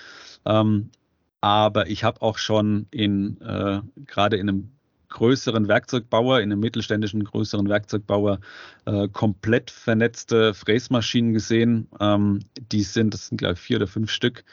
Ähm, 0.45 0.91
aber 1.43 1.89
ich 1.89 2.05
habe 2.05 2.23
auch 2.23 2.39
schon 2.39 2.87
in 2.93 3.39
äh, 3.43 3.81
gerade 4.07 4.37
in 4.37 4.49
einem 4.49 4.71
größeren 5.11 5.69
Werkzeugbauer, 5.69 6.41
in 6.41 6.51
einem 6.51 6.61
mittelständischen 6.61 7.25
größeren 7.25 7.69
Werkzeugbauer 7.69 8.41
äh, 8.87 9.09
komplett 9.09 9.71
vernetzte 9.71 10.55
Fräsmaschinen 10.55 11.35
gesehen. 11.35 11.89
Ähm, 12.01 12.41
die 12.71 12.83
sind, 12.85 13.13
das 13.13 13.27
sind 13.27 13.39
glaube 13.39 13.55
ich 13.55 13.61
vier 13.61 13.77
oder 13.77 13.89
fünf 13.89 14.11
Stück. 14.11 14.45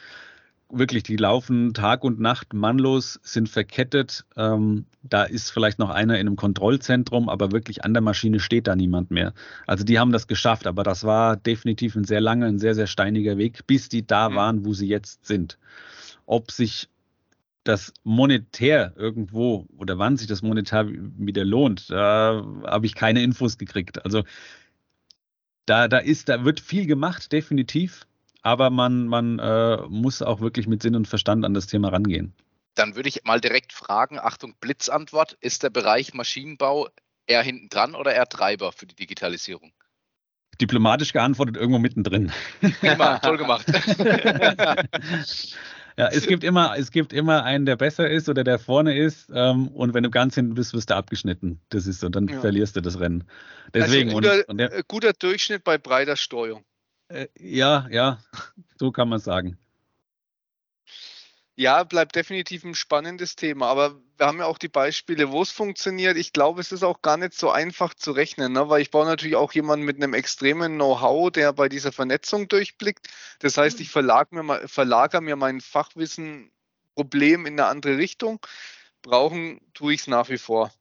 Wirklich, 0.72 1.04
die 1.04 1.16
laufen 1.16 1.74
Tag 1.74 2.04
und 2.04 2.20
Nacht 2.20 2.54
mannlos, 2.54 3.20
sind 3.24 3.50
verkettet. 3.50 4.26
Ähm, 4.36 4.86
da 5.04 5.24
ist 5.24 5.52
vielleicht 5.52 5.78
noch 5.78 5.92
einer 5.92 6.16
in 6.16 6.28
einem 6.28 6.36
Kontrollzentrum, 6.36 7.30
aber 7.30 7.52
wirklich 7.52 7.86
an 7.86 7.94
der 7.94 8.02
Maschine 8.02 8.40
steht 8.40 8.68
da 8.68 8.76
niemand 8.76 9.12
mehr. 9.12 9.34
Also 9.68 9.84
die 9.84 10.00
haben 10.00 10.12
das 10.12 10.28
geschafft, 10.28 10.66
aber 10.66 10.84
das 10.84 11.04
war 11.04 11.38
definitiv 11.38 11.96
ein 11.96 12.04
sehr 12.04 12.22
langer, 12.22 12.48
ein 12.48 12.60
sehr, 12.60 12.76
sehr 12.76 12.88
steiniger 12.88 13.38
Weg, 13.38 13.66
bis 13.68 13.90
die 13.90 14.06
da 14.06 14.30
mhm. 14.30 14.36
waren, 14.36 14.66
wo 14.66 14.74
sie 14.74 14.88
jetzt 14.88 15.26
sind. 15.28 15.60
Ob 16.30 16.52
sich 16.52 16.88
das 17.64 17.92
monetär 18.04 18.94
irgendwo 18.96 19.66
oder 19.78 19.98
wann 19.98 20.16
sich 20.16 20.28
das 20.28 20.44
monetär 20.44 20.88
wieder 20.88 21.44
lohnt, 21.44 21.90
da 21.90 22.46
habe 22.68 22.86
ich 22.86 22.94
keine 22.94 23.24
Infos 23.24 23.58
gekriegt. 23.58 24.06
Also 24.06 24.24
da, 25.66 25.88
da 25.88 25.98
ist, 25.98 26.30
da 26.30 26.46
wird 26.46 26.60
viel 26.60 26.86
gemacht, 26.86 27.32
definitiv, 27.32 28.06
aber 28.44 28.70
man, 28.70 29.08
man 29.08 29.40
äh, 29.40 29.78
muss 29.90 30.22
auch 30.22 30.40
wirklich 30.40 30.68
mit 30.68 30.84
Sinn 30.84 30.96
und 30.96 31.08
Verstand 31.08 31.44
an 31.46 31.56
das 31.56 31.66
Thema 31.66 31.90
rangehen. 31.90 32.36
Dann 32.76 32.96
würde 32.96 33.10
ich 33.10 33.24
mal 33.24 33.42
direkt 33.42 33.74
fragen, 33.74 34.20
Achtung, 34.20 34.54
Blitzantwort, 34.62 35.36
ist 35.42 35.64
der 35.64 35.72
Bereich 35.72 36.14
Maschinenbau 36.14 36.90
eher 37.26 37.42
hinten 37.42 37.70
dran 37.70 37.96
oder 37.96 38.14
eher 38.14 38.28
Treiber 38.28 38.72
für 38.72 38.86
die 38.86 38.96
Digitalisierung? 38.96 39.72
Diplomatisch 40.62 41.12
geantwortet, 41.12 41.58
irgendwo 41.58 41.80
mittendrin. 41.80 42.32
Prima, 42.82 43.18
toll 43.18 43.38
gemacht. 43.38 43.66
Ja, 46.00 46.08
es 46.08 46.28
gibt 46.28 46.46
immer, 46.46 46.78
es 46.78 46.92
gibt 46.92 47.12
immer 47.12 47.44
einen, 47.44 47.66
der 47.66 47.76
besser 47.76 48.10
ist 48.10 48.30
oder 48.30 48.46
der 48.46 48.58
vorne 48.58 48.98
ist. 48.98 49.30
Ähm, 49.34 49.68
und 49.68 49.94
wenn 49.94 50.04
du 50.04 50.10
ganz 50.10 50.36
hinten 50.36 50.54
bist, 50.54 50.74
wirst 50.74 50.90
du 50.90 50.96
abgeschnitten. 50.96 51.60
Das 51.70 51.88
ist 51.88 52.00
so, 52.00 52.08
dann 52.08 52.28
ja. 52.30 52.40
verlierst 52.40 52.78
du 52.78 52.82
das 52.82 53.00
Rennen. 53.00 53.26
Deswegen. 53.74 54.10
Also 54.10 54.22
guter, 54.22 54.34
und, 54.36 54.50
und 54.50 54.58
der, 54.60 54.74
äh, 54.74 54.84
guter 54.88 55.12
Durchschnitt 55.12 55.66
bei 55.66 55.78
breiter 55.78 56.16
Steuerung. 56.16 56.64
Äh, 57.10 57.28
ja, 57.38 57.88
ja, 57.92 58.20
so 58.80 58.92
kann 58.92 59.10
man 59.10 59.20
sagen 59.20 59.58
ja, 61.60 61.84
bleibt 61.84 62.16
definitiv 62.16 62.64
ein 62.64 62.74
spannendes 62.74 63.36
Thema. 63.36 63.68
Aber 63.68 64.00
wir 64.18 64.26
haben 64.26 64.40
ja 64.40 64.46
auch 64.46 64.58
die 64.58 64.70
Beispiele, 64.70 65.30
wo 65.30 65.42
es 65.42 65.52
funktioniert. 65.52 66.16
Ich 66.16 66.32
glaube, 66.32 66.62
es 66.62 66.72
ist 66.72 66.84
auch 66.84 67.02
gar 67.02 67.18
nicht 67.18 67.34
so 67.34 67.52
einfach 67.52 67.94
zu 67.94 68.14
rechnen, 68.14 68.54
ne? 68.54 68.70
weil 68.70 68.82
ich 68.82 68.92
baue 68.92 69.06
natürlich 69.06 69.36
auch 69.36 69.52
jemanden 69.52 69.86
mit 69.86 69.98
einem 69.98 70.14
extremen 70.14 70.76
Know-how, 70.76 71.32
der 71.32 71.52
bei 71.52 71.68
dieser 71.68 71.92
Vernetzung 71.92 72.48
durchblickt. 72.48 73.10
Das 73.40 73.58
heißt, 73.58 73.78
mhm. 73.78 73.82
ich 73.82 73.90
verlagere 73.90 74.42
mir, 74.42 74.68
verlagere 74.70 75.22
mir 75.22 75.36
mein 75.36 75.60
Fachwissen 75.60 76.50
Problem 76.96 77.46
in 77.46 77.60
eine 77.60 77.66
andere 77.68 77.98
Richtung. 77.98 78.40
Brauchen 79.02 79.60
tue 79.74 79.94
ich 79.94 80.02
es 80.02 80.08
nach 80.08 80.30
wie 80.30 80.38
vor. 80.38 80.72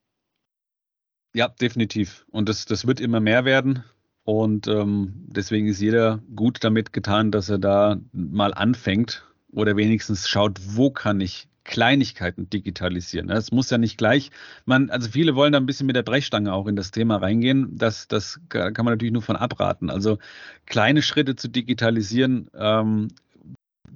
Ja, 1.35 1.49
definitiv. 1.49 2.25
Und 2.30 2.49
das, 2.49 2.66
das 2.66 2.87
wird 2.87 3.00
immer 3.00 3.18
mehr 3.18 3.44
werden. 3.44 3.82
Und 4.23 4.68
ähm, 4.68 5.26
deswegen 5.26 5.66
ist 5.66 5.80
jeder 5.80 6.23
gut 6.37 6.62
damit 6.62 6.92
getan, 6.92 7.32
dass 7.32 7.49
er 7.49 7.58
da 7.58 7.99
mal 8.12 8.54
anfängt 8.54 9.27
oder 9.52 9.76
wenigstens 9.76 10.28
schaut, 10.28 10.59
wo 10.64 10.90
kann 10.90 11.21
ich 11.21 11.49
Kleinigkeiten 11.69 12.49
digitalisieren. 12.49 13.28
Es 13.28 13.52
muss 13.52 13.69
ja 13.69 13.76
nicht 13.76 13.99
gleich, 13.99 14.31
man, 14.64 14.88
also 14.88 15.11
viele 15.11 15.35
wollen 15.35 15.52
da 15.52 15.59
ein 15.59 15.67
bisschen 15.67 15.87
mit 15.87 15.97
der 15.97 16.02
Brechstange 16.02 16.52
auch 16.52 16.67
in 16.67 16.76
das 16.76 16.93
Thema 16.93 17.17
reingehen. 17.17 17.76
Das, 17.76 18.09
das 18.09 18.40
kann 18.49 18.73
man 18.75 18.95
natürlich 18.95 19.12
nur 19.12 19.23
von 19.23 19.37
abraten. 19.37 19.90
Also 19.90 20.19
kleine 20.64 21.02
Schritte 21.02 21.37
zu 21.37 21.49
digitalisieren, 21.49 22.50
ähm, 22.55 23.09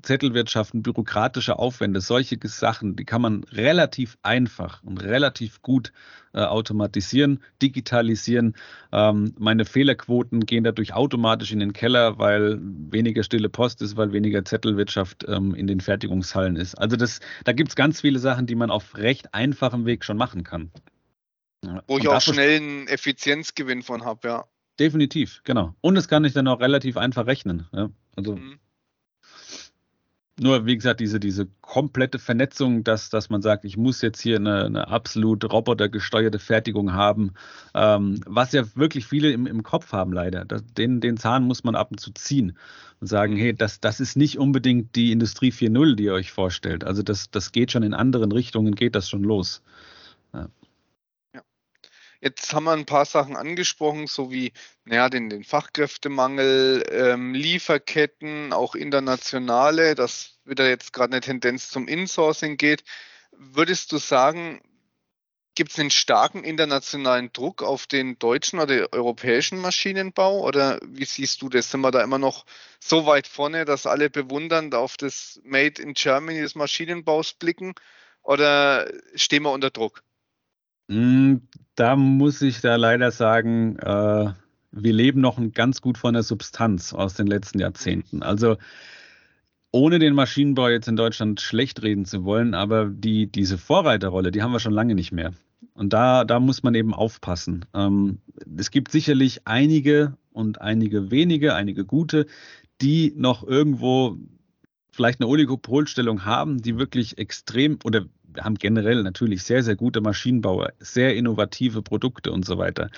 Zettelwirtschaften, 0.03 0.83
bürokratische 0.83 1.59
Aufwände, 1.59 2.01
solche 2.01 2.39
Sachen, 2.45 2.97
die 2.97 3.05
kann 3.05 3.23
man 3.23 3.45
relativ 3.45 4.19
einfach 4.23 4.83
und 4.83 5.03
relativ 5.03 5.63
gut 5.63 5.93
äh, 6.35 6.41
automatisieren, 6.41 7.43
digitalisieren. 7.61 8.55
Ähm, 8.93 9.35
meine 9.39 9.65
Fehlerquoten 9.65 10.47
gehen 10.47 10.65
dadurch 10.65 10.95
automatisch 10.95 11.53
in 11.53 11.61
den 11.61 11.73
Keller, 11.73 12.19
weil 12.19 12.59
weniger 12.61 13.23
stille 13.23 13.49
Post 13.49 13.83
ist, 13.83 13.97
weil 13.97 14.13
weniger 14.13 14.45
Zettelwirtschaft 14.45 15.25
ähm, 15.29 15.55
in 15.55 15.67
den 15.67 15.81
Fertigungshallen 15.81 16.57
ist. 16.57 16.75
Also 16.75 16.97
das, 16.97 17.21
da 17.45 17.53
gibt 17.53 17.71
es 17.71 17.77
ganz 17.77 18.01
viele 18.01 18.19
Sachen, 18.19 18.47
die 18.47 18.55
man 18.55 18.71
auf 18.71 18.97
recht 18.97 19.35
einfachem 19.35 19.87
Weg 19.87 20.05
schon 20.05 20.17
machen 20.17 20.45
kann. 20.45 20.71
Wo 21.87 21.99
ich 21.99 22.09
auch 22.09 22.21
schnell 22.21 22.57
einen 22.57 22.89
Effizienzgewinn 22.89 23.83
von 23.83 24.05
habe, 24.05 24.29
ja. 24.29 24.45
Definitiv, 24.81 25.43
genau. 25.45 25.75
Und 25.81 25.95
das 25.95 26.09
kann 26.09 26.25
ich 26.25 26.33
dann 26.33 26.49
auch 26.49 26.61
relativ 26.61 26.97
einfach 26.97 27.27
rechnen. 27.27 27.69
Ja. 27.73 27.91
Also 28.17 28.37
mhm. 28.37 28.59
Nur, 30.41 30.65
wie 30.65 30.77
gesagt, 30.77 31.01
diese, 31.01 31.21
diese 31.21 31.47
komplette 31.61 32.19
Vernetzung, 32.19 32.85
dass, 32.85 33.11
dass 33.11 33.29
man 33.29 33.43
sagt, 33.43 33.67
ich 33.67 33.77
muss 33.77 34.01
jetzt 34.01 34.21
hier 34.21 34.37
eine, 34.37 34.65
eine 34.65 34.89
absolut 34.89 35.45
robotergesteuerte 35.53 36.39
Fertigung 36.39 36.95
haben, 36.95 37.35
ähm, 37.75 38.19
was 38.27 38.53
ja 38.53 38.65
wirklich 38.75 39.07
viele 39.07 39.31
im, 39.31 39.47
im 39.47 39.63
Kopf 39.63 39.93
haben, 39.93 40.13
leider. 40.13 40.47
Das, 40.47 40.65
den, 40.65 41.01
den 41.03 41.19
Zahn 41.19 41.45
muss 41.45 41.65
man 41.65 41.75
ab 41.75 41.91
und 41.91 42.01
zu 42.01 42.13
ziehen 42.13 42.57
und 43.01 43.09
sagen, 43.09 43.37
hey, 43.37 43.55
das, 43.55 43.81
das 43.81 44.01
ist 44.01 44.17
nicht 44.17 44.39
unbedingt 44.39 44.97
die 44.97 45.13
Industrie 45.13 45.53
4.0, 45.53 45.97
die 45.97 46.05
ihr 46.05 46.15
euch 46.15 46.33
vorstellt. 46.33 46.85
Also 46.85 47.03
das, 47.03 47.31
das 47.31 47.53
geht 47.53 47.71
schon 47.71 47.83
in 47.83 47.93
anderen 47.93 48.33
Richtungen, 48.33 48.75
geht 48.75 48.95
das 48.95 49.11
schon 49.11 49.25
los. 49.25 49.63
Ja. 50.33 50.49
Jetzt 52.23 52.55
haben 52.55 52.65
wir 52.65 52.73
ein 52.73 52.87
paar 52.87 53.05
Sachen 53.05 53.37
angesprochen, 53.37 54.07
so 54.07 54.31
wie 54.31 54.53
naja, 54.85 55.09
den, 55.09 55.29
den 55.29 55.43
Fachkräftemangel, 55.43 56.85
ähm, 56.89 57.35
Lieferketten, 57.35 58.53
auch 58.53 58.77
internationale, 58.77 59.97
dass 59.97 60.39
wieder 60.45 60.69
jetzt 60.69 60.93
gerade 60.93 61.15
eine 61.15 61.21
Tendenz 61.21 61.69
zum 61.69 61.89
Insourcing 61.89 62.57
geht. 62.59 62.85
Würdest 63.33 63.91
du 63.91 63.99
sagen, 63.99 64.61
gibt 65.57 65.73
es 65.73 65.81
einen 65.81 65.91
starken 65.91 66.45
internationalen 66.45 67.33
Druck 67.33 67.65
auf 67.65 67.89
den 67.89 68.17
deutschen 68.21 68.61
oder 68.61 68.93
europäischen 68.93 69.59
Maschinenbau? 69.59 70.43
Oder 70.47 70.79
wie 70.87 71.05
siehst 71.05 71.43
du 71.43 71.49
das? 71.49 71.73
Sind 71.73 71.81
wir 71.81 71.91
da 71.91 72.03
immer 72.05 72.19
noch 72.19 72.45
so 72.79 73.05
weit 73.05 73.27
vorne, 73.27 73.65
dass 73.65 73.85
alle 73.85 74.11
bewundernd 74.11 74.77
auf 74.77 74.97
das 74.97 75.41
Made 75.43 75.83
in 75.83 75.95
Germany 75.95 76.41
des 76.41 76.55
Maschinenbaus 76.55 77.33
blicken? 77.33 77.75
Oder 78.23 78.89
stehen 79.17 79.43
wir 79.43 79.51
unter 79.51 79.71
Druck? 79.71 80.05
Hm, 80.93 81.41
da 81.75 81.97
muss 81.97 82.43
ich 82.43 82.61
da 82.61 82.77
leider 82.77 83.11
sagen, 83.13 83.79
äh, 83.79 84.33
wir 84.73 84.93
leben 84.93 85.23
noch 85.23 85.41
ganz 85.55 85.81
gut 85.81 85.97
von 85.97 86.13
der 86.13 86.23
Substanz 86.23 86.93
aus 86.93 87.15
den 87.15 87.27
letzten 87.27 87.61
Jahrzehnten. 87.61 88.23
Also 88.23 88.59
ohne 89.71 89.99
den 89.99 90.15
Maschinenbau 90.15 90.69
jetzt 90.69 90.89
in 90.89 90.97
Deutschland 90.97 91.41
schlecht 91.41 91.83
reden 91.83 92.05
zu 92.05 92.25
wollen, 92.25 92.53
aber 92.53 92.91
die, 92.91 93.27
diese 93.27 93.57
Vorreiterrolle, 93.57 94.33
die 94.33 94.43
haben 94.43 94.53
wir 94.53 94.61
schon 94.61 94.75
lange 94.75 94.95
nicht 94.95 95.13
mehr. 95.13 95.33
Und 95.73 95.95
da, 95.95 96.27
da 96.27 96.41
muss 96.41 96.63
man 96.63 96.75
eben 96.75 96.93
aufpassen. 96.93 97.65
Ähm, 97.73 98.19
es 98.59 98.71
gibt 98.71 98.93
sicherlich 98.93 99.47
einige 99.47 100.19
und 100.33 100.61
einige 100.61 101.11
wenige, 101.11 101.55
einige 101.55 101.87
gute, 101.87 102.27
die 102.83 103.15
noch 103.17 103.43
irgendwo 103.45 104.19
vielleicht 104.91 105.23
eine 105.23 105.29
Oligopolstellung 105.29 106.27
haben, 106.27 106.61
die 106.61 106.77
wirklich 106.77 107.17
extrem 107.17 107.79
oder 107.83 108.05
haben 108.41 108.57
generell 108.57 109.03
natürlich 109.03 109.43
sehr, 109.43 109.63
sehr 109.63 109.77
gute 109.77 110.01
Maschinenbauer, 110.01 110.73
sehr 110.79 111.17
innovative 111.17 111.83
Produkte 111.83 112.33
und 112.33 112.45
so 112.45 112.59
weiter. 112.59 112.91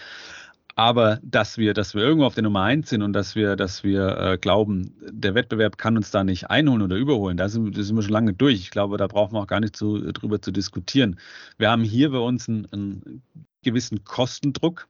Aber 0.76 1.20
dass 1.22 1.56
wir, 1.56 1.72
dass 1.72 1.94
wir 1.94 2.02
irgendwo 2.02 2.26
auf 2.26 2.34
der 2.34 2.42
Nummer 2.42 2.62
eins 2.62 2.90
sind 2.90 3.02
und 3.02 3.12
dass 3.12 3.36
wir, 3.36 3.54
dass 3.54 3.84
wir 3.84 4.18
äh, 4.18 4.38
glauben, 4.38 4.92
der 5.08 5.34
Wettbewerb 5.34 5.78
kann 5.78 5.96
uns 5.96 6.10
da 6.10 6.24
nicht 6.24 6.50
einholen 6.50 6.82
oder 6.82 6.96
überholen, 6.96 7.36
da 7.36 7.48
sind, 7.48 7.74
sind 7.76 7.94
wir 7.94 8.02
schon 8.02 8.12
lange 8.12 8.32
durch. 8.32 8.56
Ich 8.56 8.70
glaube, 8.70 8.96
da 8.96 9.06
brauchen 9.06 9.34
wir 9.34 9.40
auch 9.40 9.46
gar 9.46 9.60
nicht 9.60 9.76
zu, 9.76 10.00
drüber 10.12 10.42
zu 10.42 10.50
diskutieren. 10.50 11.18
Wir 11.58 11.70
haben 11.70 11.84
hier 11.84 12.10
bei 12.10 12.18
uns 12.18 12.48
einen, 12.48 12.66
einen 12.72 13.22
gewissen 13.62 14.04
Kostendruck. 14.04 14.88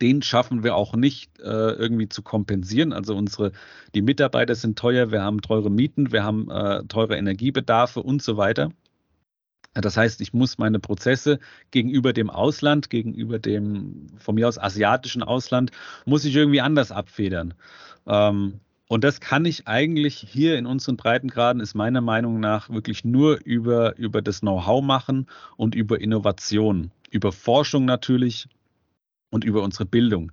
Den 0.00 0.22
schaffen 0.22 0.62
wir 0.62 0.76
auch 0.76 0.94
nicht 0.94 1.40
äh, 1.40 1.72
irgendwie 1.72 2.08
zu 2.08 2.22
kompensieren. 2.22 2.92
Also 2.92 3.16
unsere, 3.16 3.52
die 3.94 4.02
Mitarbeiter 4.02 4.54
sind 4.54 4.78
teuer, 4.78 5.10
wir 5.10 5.22
haben 5.22 5.40
teure 5.40 5.70
Mieten, 5.70 6.12
wir 6.12 6.22
haben 6.22 6.50
äh, 6.50 6.84
teure 6.84 7.16
Energiebedarfe 7.16 8.00
und 8.00 8.22
so 8.22 8.36
weiter. 8.36 8.70
Das 9.74 9.96
heißt, 9.96 10.20
ich 10.20 10.32
muss 10.32 10.58
meine 10.58 10.78
Prozesse 10.78 11.40
gegenüber 11.72 12.12
dem 12.12 12.30
Ausland, 12.30 12.90
gegenüber 12.90 13.38
dem 13.38 14.06
von 14.18 14.36
mir 14.36 14.46
aus 14.46 14.58
asiatischen 14.58 15.22
Ausland, 15.22 15.72
muss 16.06 16.24
ich 16.24 16.34
irgendwie 16.34 16.60
anders 16.60 16.92
abfedern. 16.92 17.54
Ähm, 18.06 18.60
und 18.86 19.02
das 19.02 19.20
kann 19.20 19.44
ich 19.44 19.66
eigentlich 19.66 20.14
hier 20.16 20.56
in 20.58 20.66
unseren 20.66 20.96
Breitengraden, 20.96 21.60
ist 21.60 21.74
meiner 21.74 22.00
Meinung 22.00 22.38
nach 22.38 22.70
wirklich 22.70 23.04
nur 23.04 23.40
über, 23.44 23.96
über 23.96 24.22
das 24.22 24.40
Know-how 24.40 24.84
machen 24.84 25.26
und 25.56 25.74
über 25.74 26.00
Innovation, 26.00 26.92
über 27.10 27.32
Forschung 27.32 27.86
natürlich 27.86 28.46
und 29.30 29.42
über 29.42 29.62
unsere 29.62 29.86
Bildung. 29.86 30.30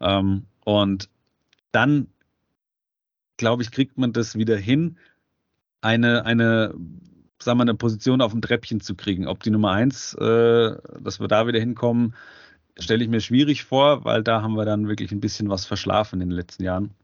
Ähm, 0.00 0.44
und 0.64 1.08
dann, 1.72 2.06
glaube 3.36 3.62
ich, 3.62 3.72
kriegt 3.72 3.98
man 3.98 4.12
das 4.12 4.36
wieder 4.36 4.56
hin, 4.56 4.98
eine, 5.80 6.24
eine 6.24 6.74
sagen 7.42 7.58
wir, 7.58 7.62
eine 7.62 7.74
Position 7.74 8.20
auf 8.20 8.32
dem 8.32 8.42
Treppchen 8.42 8.80
zu 8.80 8.94
kriegen. 8.94 9.26
Ob 9.26 9.42
die 9.42 9.50
Nummer 9.50 9.72
eins, 9.72 10.14
äh, 10.14 10.76
dass 11.00 11.20
wir 11.20 11.28
da 11.28 11.46
wieder 11.46 11.60
hinkommen, 11.60 12.14
stelle 12.78 13.04
ich 13.04 13.10
mir 13.10 13.20
schwierig 13.20 13.64
vor, 13.64 14.04
weil 14.04 14.22
da 14.22 14.42
haben 14.42 14.54
wir 14.54 14.64
dann 14.64 14.88
wirklich 14.88 15.12
ein 15.12 15.20
bisschen 15.20 15.48
was 15.48 15.66
verschlafen 15.66 16.20
in 16.20 16.30
den 16.30 16.36
letzten 16.36 16.64
Jahren. 16.64 16.94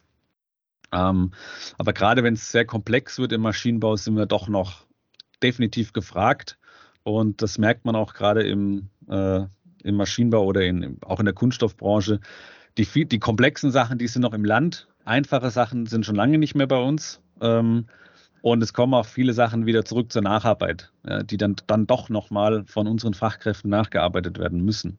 Ähm, 0.93 1.33
aber 1.79 1.93
gerade 1.93 2.25
wenn 2.25 2.35
es 2.35 2.51
sehr 2.51 2.65
komplex 2.65 3.19
wird 3.19 3.33
im 3.33 3.43
Maschinenbau, 3.43 3.97
sind 3.97 4.17
wir 4.17 4.27
doch 4.27 4.49
noch 4.49 4.87
definitiv 5.43 5.93
gefragt. 5.93 6.59
Und 7.03 7.43
das 7.43 7.59
merkt 7.59 7.85
man 7.85 7.97
auch 7.97 8.15
gerade 8.15 8.43
im, 8.43 8.89
äh, 9.09 9.43
im 9.83 9.95
Maschinenbau 9.97 10.45
oder 10.45 10.63
in, 10.63 10.99
auch 11.03 11.21
in 11.21 11.27
der 11.27 11.35
Kunststoffbranche. 11.35 12.21
Die, 12.77 13.07
die 13.07 13.19
komplexen 13.19 13.71
Sachen, 13.71 13.99
die 13.99 14.09
sind 14.09 14.23
noch 14.23 14.35
im 14.35 14.45
Land. 14.45 14.89
Einfache 15.05 15.51
Sachen 15.51 15.87
sind 15.87 16.05
schon 16.05 16.17
lange 16.17 16.39
nicht 16.39 16.55
mehr 16.55 16.67
bei 16.67 16.81
uns. 16.81 17.21
Ähm, 17.41 17.87
und 18.43 18.63
es 18.63 18.73
kommen 18.73 18.95
auch 18.95 19.07
viele 19.07 19.33
Sachen 19.33 19.67
wieder 19.67 19.85
zurück 19.85 20.13
zur 20.13 20.23
Nacharbeit, 20.23 20.91
die 21.25 21.37
dann, 21.37 21.57
dann 21.67 21.87
doch 21.87 22.09
nochmal 22.09 22.65
von 22.65 22.87
unseren 22.87 23.15
Fachkräften 23.15 23.71
nachgearbeitet 23.71 24.39
werden 24.39 24.65
müssen. 24.65 24.99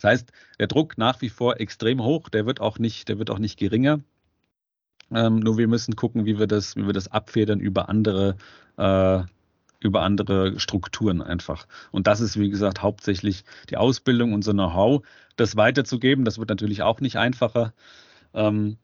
Das 0.00 0.10
heißt, 0.10 0.32
der 0.58 0.66
Druck 0.66 0.98
nach 0.98 1.20
wie 1.20 1.28
vor 1.28 1.60
extrem 1.60 2.02
hoch, 2.02 2.28
der 2.28 2.46
wird 2.46 2.60
auch 2.60 2.78
nicht, 2.78 3.08
der 3.08 3.18
wird 3.18 3.30
auch 3.30 3.38
nicht 3.38 3.58
geringer. 3.58 4.00
Ähm, 5.12 5.40
nur 5.40 5.58
wir 5.58 5.68
müssen 5.68 5.96
gucken, 5.96 6.24
wie 6.24 6.38
wir 6.38 6.46
das, 6.46 6.76
wie 6.76 6.86
wir 6.86 6.92
das 6.92 7.08
abfedern 7.08 7.60
über 7.60 7.88
andere, 7.88 8.36
äh, 8.76 9.22
über 9.80 10.02
andere 10.02 10.60
Strukturen 10.60 11.22
einfach. 11.22 11.66
Und 11.90 12.06
das 12.06 12.20
ist, 12.20 12.38
wie 12.38 12.50
gesagt, 12.50 12.82
hauptsächlich 12.82 13.44
die 13.70 13.76
Ausbildung, 13.76 14.32
unser 14.32 14.52
Know-how, 14.52 15.02
das 15.36 15.56
weiterzugeben. 15.56 16.24
Das 16.24 16.38
wird 16.38 16.50
natürlich 16.50 16.82
auch 16.82 17.00
nicht 17.00 17.16
einfacher. 17.16 17.72
Ähm, 18.34 18.78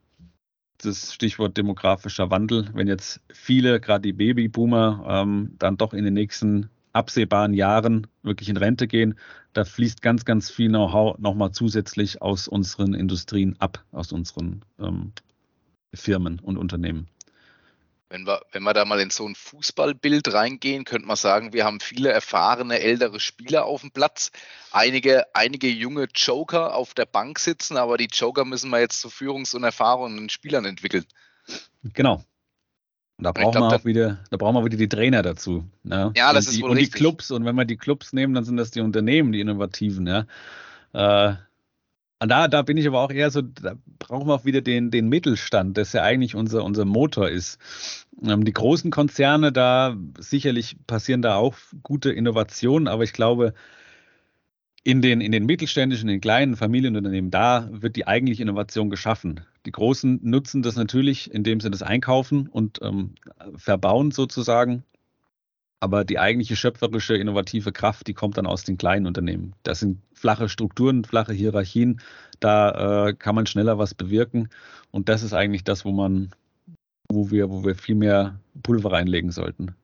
das 0.79 1.13
Stichwort 1.13 1.57
demografischer 1.57 2.31
Wandel, 2.31 2.69
wenn 2.75 2.87
jetzt 2.87 3.21
viele, 3.33 3.81
gerade 3.81 4.03
die 4.03 4.13
Babyboomer, 4.13 5.05
ähm, 5.09 5.55
dann 5.59 5.77
doch 5.77 5.93
in 5.93 6.05
den 6.05 6.15
nächsten 6.15 6.71
absehbaren 6.93 7.55
Jahren 7.55 8.07
wirklich 8.23 8.49
in 8.49 8.57
Rente 8.57 8.87
gehen, 8.87 9.15
da 9.53 9.65
fließt 9.65 10.03
ganz, 10.03 10.25
ganz 10.25 10.51
viel 10.51 10.69
Know-how 10.69 11.19
nochmal 11.19 11.53
zusätzlich 11.53 12.23
aus 12.23 12.49
unseren 12.49 12.95
Industrien 12.95 13.57
ab, 13.59 13.85
aus 13.93 14.13
unseren 14.13 14.65
ähm, 14.79 15.13
Firmen 15.95 16.41
und 16.41 16.57
Unternehmen. 16.57 17.09
Wenn 18.09 18.25
wir, 18.25 18.41
wenn 18.53 18.63
wir 18.63 18.73
da 18.73 18.85
mal 18.85 19.01
in 19.01 19.11
so 19.11 19.27
ein 19.27 19.35
Fußballbild 19.35 20.33
reingehen, 20.33 20.85
könnte 20.85 21.09
man 21.09 21.17
sagen, 21.17 21.53
wir 21.53 21.65
haben 21.65 21.81
viele 21.81 22.11
erfahrene 22.11 22.79
ältere 22.79 23.19
Spieler 23.19 23.65
auf 23.65 23.81
dem 23.81 23.91
Platz, 23.91 24.31
einige, 24.71 25.27
einige 25.35 25.69
junge 25.69 26.07
Joker 26.15 26.75
auf 26.75 26.95
der 26.95 27.07
Bank 27.07 27.41
sitzen, 27.41 27.77
aber 27.77 27.97
die 27.97 28.09
Joker 28.13 28.45
müssen 28.45 28.71
wir 28.71 28.79
jetzt 28.79 29.01
zu 29.01 29.09
Führungs- 29.09 29.57
und 29.57 29.65
erfahrenen 29.65 30.29
Spielern 30.29 30.65
entwickeln. 30.65 31.05
Genau. 31.95 32.25
Und 33.19 33.25
da 33.25 33.33
brauchen 33.33 33.61
wir 33.61 33.75
auch 33.75 33.85
wieder, 33.85 34.19
da 34.31 34.37
brauchen 34.37 34.55
wir 34.55 34.65
wieder 34.65 34.77
die 34.77 34.89
Trainer 34.89 35.23
dazu. 35.23 35.65
Ne? 35.83 36.13
Ja, 36.15 36.33
das 36.33 36.47
und 36.47 36.51
ist 36.51 36.59
die, 36.59 36.63
wohl 36.63 36.71
Und 36.71 36.77
richtig. 36.77 36.93
die 36.93 36.99
Clubs, 36.99 37.31
und 37.31 37.45
wenn 37.45 37.57
wir 37.57 37.65
die 37.65 37.77
Clubs 37.77 38.13
nehmen, 38.13 38.35
dann 38.35 38.45
sind 38.45 38.57
das 38.57 38.71
die 38.71 38.81
Unternehmen, 38.81 39.33
die 39.33 39.41
Innovativen, 39.41 40.07
ja. 40.07 40.27
Äh, 40.93 41.37
da, 42.19 42.49
da 42.49 42.63
bin 42.63 42.77
ich 42.77 42.87
aber 42.87 43.01
auch 43.01 43.11
eher 43.11 43.31
so, 43.31 43.43
da 43.43 43.75
brauchen 43.99 44.29
wir 44.29 44.35
auch 44.35 44.45
wieder 44.45 44.63
den, 44.63 44.91
den 44.91 45.09
Mittelstand, 45.09 45.77
das 45.77 45.93
ja 45.93 46.03
eigentlich 46.03 46.35
unser, 46.35 46.65
unser 46.65 46.85
Motor 46.85 47.29
ist. 47.29 47.59
Ähm, 48.25 48.45
die 48.45 48.53
großen 48.53 48.91
Konzerne, 48.91 49.53
da 49.53 49.97
sicherlich 50.19 50.77
passieren 50.87 51.23
da 51.23 51.37
auch 51.37 51.57
gute 51.83 52.11
Innovationen, 52.11 52.89
aber 52.89 53.05
ich 53.05 53.13
glaube, 53.13 53.55
in 54.83 55.03
den, 55.03 55.21
in 55.21 55.33
den 55.33 55.47
mittelständischen, 55.47 56.09
in 56.09 56.15
den 56.15 56.21
kleinen 56.21 56.57
Familienunternehmen, 56.57 57.31
da 57.31 57.69
wird 57.73 57.97
die 57.97 58.07
eigentliche 58.07 58.43
Innovation 58.43 58.89
geschaffen. 58.89 59.41
Die 59.67 59.73
Großen 59.73 60.21
nutzen 60.23 60.63
das 60.63 60.77
natürlich, 60.77 61.35
indem 61.35 61.61
sie 61.61 61.71
das 61.71 61.83
einkaufen 61.83 62.47
und 62.47 62.79
ähm, 62.83 63.17
verbauen 63.57 64.13
sozusagen. 64.13 64.85
Aber 65.87 66.05
die 66.05 66.19
eigentliche 66.19 66.57
schöpferische, 66.57 67.17
innovative 67.17 67.71
Kraft, 67.71 68.09
die 68.09 68.13
kommt 68.13 68.39
dann 68.39 68.47
aus 68.49 68.65
den 68.65 68.77
kleinen 68.77 69.07
Unternehmen. 69.07 69.55
Das 69.63 69.79
sind 69.79 70.03
flache 70.15 70.49
Strukturen, 70.49 71.05
flache 71.05 71.33
Hierarchien. 71.33 72.01
Da 72.41 73.07
äh, 73.07 73.15
kann 73.15 73.37
man 73.37 73.47
schneller 73.47 73.79
was 73.79 73.95
bewirken. 73.95 74.49
Und 74.91 75.09
das 75.09 75.23
ist 75.23 75.33
eigentlich 75.33 75.63
das, 75.63 75.85
wo 75.85 75.93
man, 75.93 76.35
wo 77.09 77.31
wir, 77.31 77.51
wo 77.51 77.65
wir 77.65 77.77
viel 77.77 77.95
mehr 77.95 78.41
Pulver 78.65 78.91
reinlegen 78.91 79.31
sollten. 79.31 79.77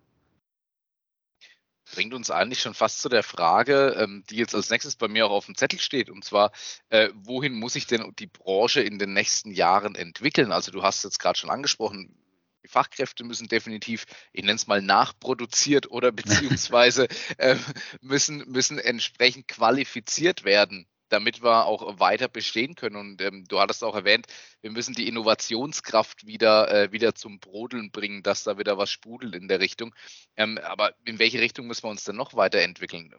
Bringt 1.94 2.14
uns 2.14 2.32
eigentlich 2.32 2.58
schon 2.58 2.74
fast 2.74 3.00
zu 3.00 3.08
der 3.08 3.22
Frage, 3.22 3.94
ähm, 3.96 4.24
die 4.28 4.34
jetzt 4.34 4.56
als 4.56 4.70
nächstes 4.70 4.96
bei 4.96 5.06
mir 5.06 5.26
auch 5.26 5.30
auf 5.30 5.46
dem 5.46 5.54
Zettel 5.54 5.78
steht, 5.78 6.10
und 6.10 6.24
zwar, 6.24 6.50
äh, 6.88 7.10
wohin 7.14 7.54
muss 7.54 7.74
sich 7.74 7.86
denn 7.86 8.12
die 8.18 8.26
Branche 8.26 8.80
in 8.80 8.98
den 8.98 9.12
nächsten 9.12 9.52
Jahren 9.52 9.94
entwickeln? 9.94 10.50
Also 10.50 10.72
du 10.72 10.82
hast 10.82 11.04
jetzt 11.04 11.20
gerade 11.20 11.38
schon 11.38 11.50
angesprochen, 11.50 12.16
die 12.62 12.68
Fachkräfte 12.68 13.24
müssen 13.24 13.48
definitiv, 13.48 14.06
ich 14.32 14.42
nenne 14.42 14.54
es 14.54 14.66
mal, 14.66 14.82
nachproduziert 14.82 15.90
oder 15.90 16.12
beziehungsweise 16.12 17.08
äh, 17.38 17.56
müssen, 18.00 18.50
müssen 18.50 18.78
entsprechend 18.78 19.48
qualifiziert 19.48 20.44
werden, 20.44 20.86
damit 21.08 21.42
wir 21.42 21.66
auch 21.66 21.98
weiter 22.00 22.28
bestehen 22.28 22.74
können. 22.74 22.96
Und 22.96 23.22
ähm, 23.22 23.44
du 23.48 23.60
hattest 23.60 23.84
auch 23.84 23.94
erwähnt, 23.94 24.26
wir 24.60 24.70
müssen 24.70 24.94
die 24.94 25.08
Innovationskraft 25.08 26.26
wieder, 26.26 26.70
äh, 26.72 26.92
wieder 26.92 27.14
zum 27.14 27.40
Brodeln 27.40 27.90
bringen, 27.90 28.22
dass 28.22 28.44
da 28.44 28.58
wieder 28.58 28.78
was 28.78 28.90
sprudelt 28.90 29.34
in 29.34 29.48
der 29.48 29.60
Richtung. 29.60 29.94
Ähm, 30.36 30.58
aber 30.58 30.94
in 31.04 31.18
welche 31.18 31.40
Richtung 31.40 31.66
müssen 31.66 31.84
wir 31.84 31.90
uns 31.90 32.04
denn 32.04 32.16
noch 32.16 32.34
weiterentwickeln? 32.34 33.14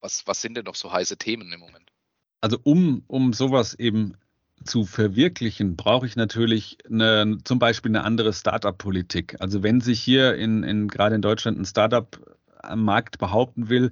Was, 0.00 0.26
was 0.26 0.40
sind 0.40 0.56
denn 0.56 0.64
noch 0.64 0.76
so 0.76 0.92
heiße 0.92 1.18
Themen 1.18 1.52
im 1.52 1.60
Moment? 1.60 1.92
Also 2.40 2.58
um, 2.62 3.04
um 3.06 3.34
sowas 3.34 3.74
eben 3.74 4.16
zu 4.64 4.84
verwirklichen, 4.84 5.76
brauche 5.76 6.06
ich 6.06 6.16
natürlich 6.16 6.78
eine, 6.88 7.38
zum 7.44 7.58
Beispiel 7.58 7.90
eine 7.90 8.04
andere 8.04 8.32
Startup-Politik. 8.32 9.36
Also 9.40 9.62
wenn 9.62 9.80
sich 9.80 10.00
hier 10.00 10.34
in, 10.34 10.62
in 10.62 10.88
gerade 10.88 11.14
in 11.14 11.22
Deutschland 11.22 11.58
ein 11.58 11.64
Startup 11.64 12.36
am 12.62 12.84
Markt 12.84 13.18
behaupten 13.18 13.68
will, 13.68 13.90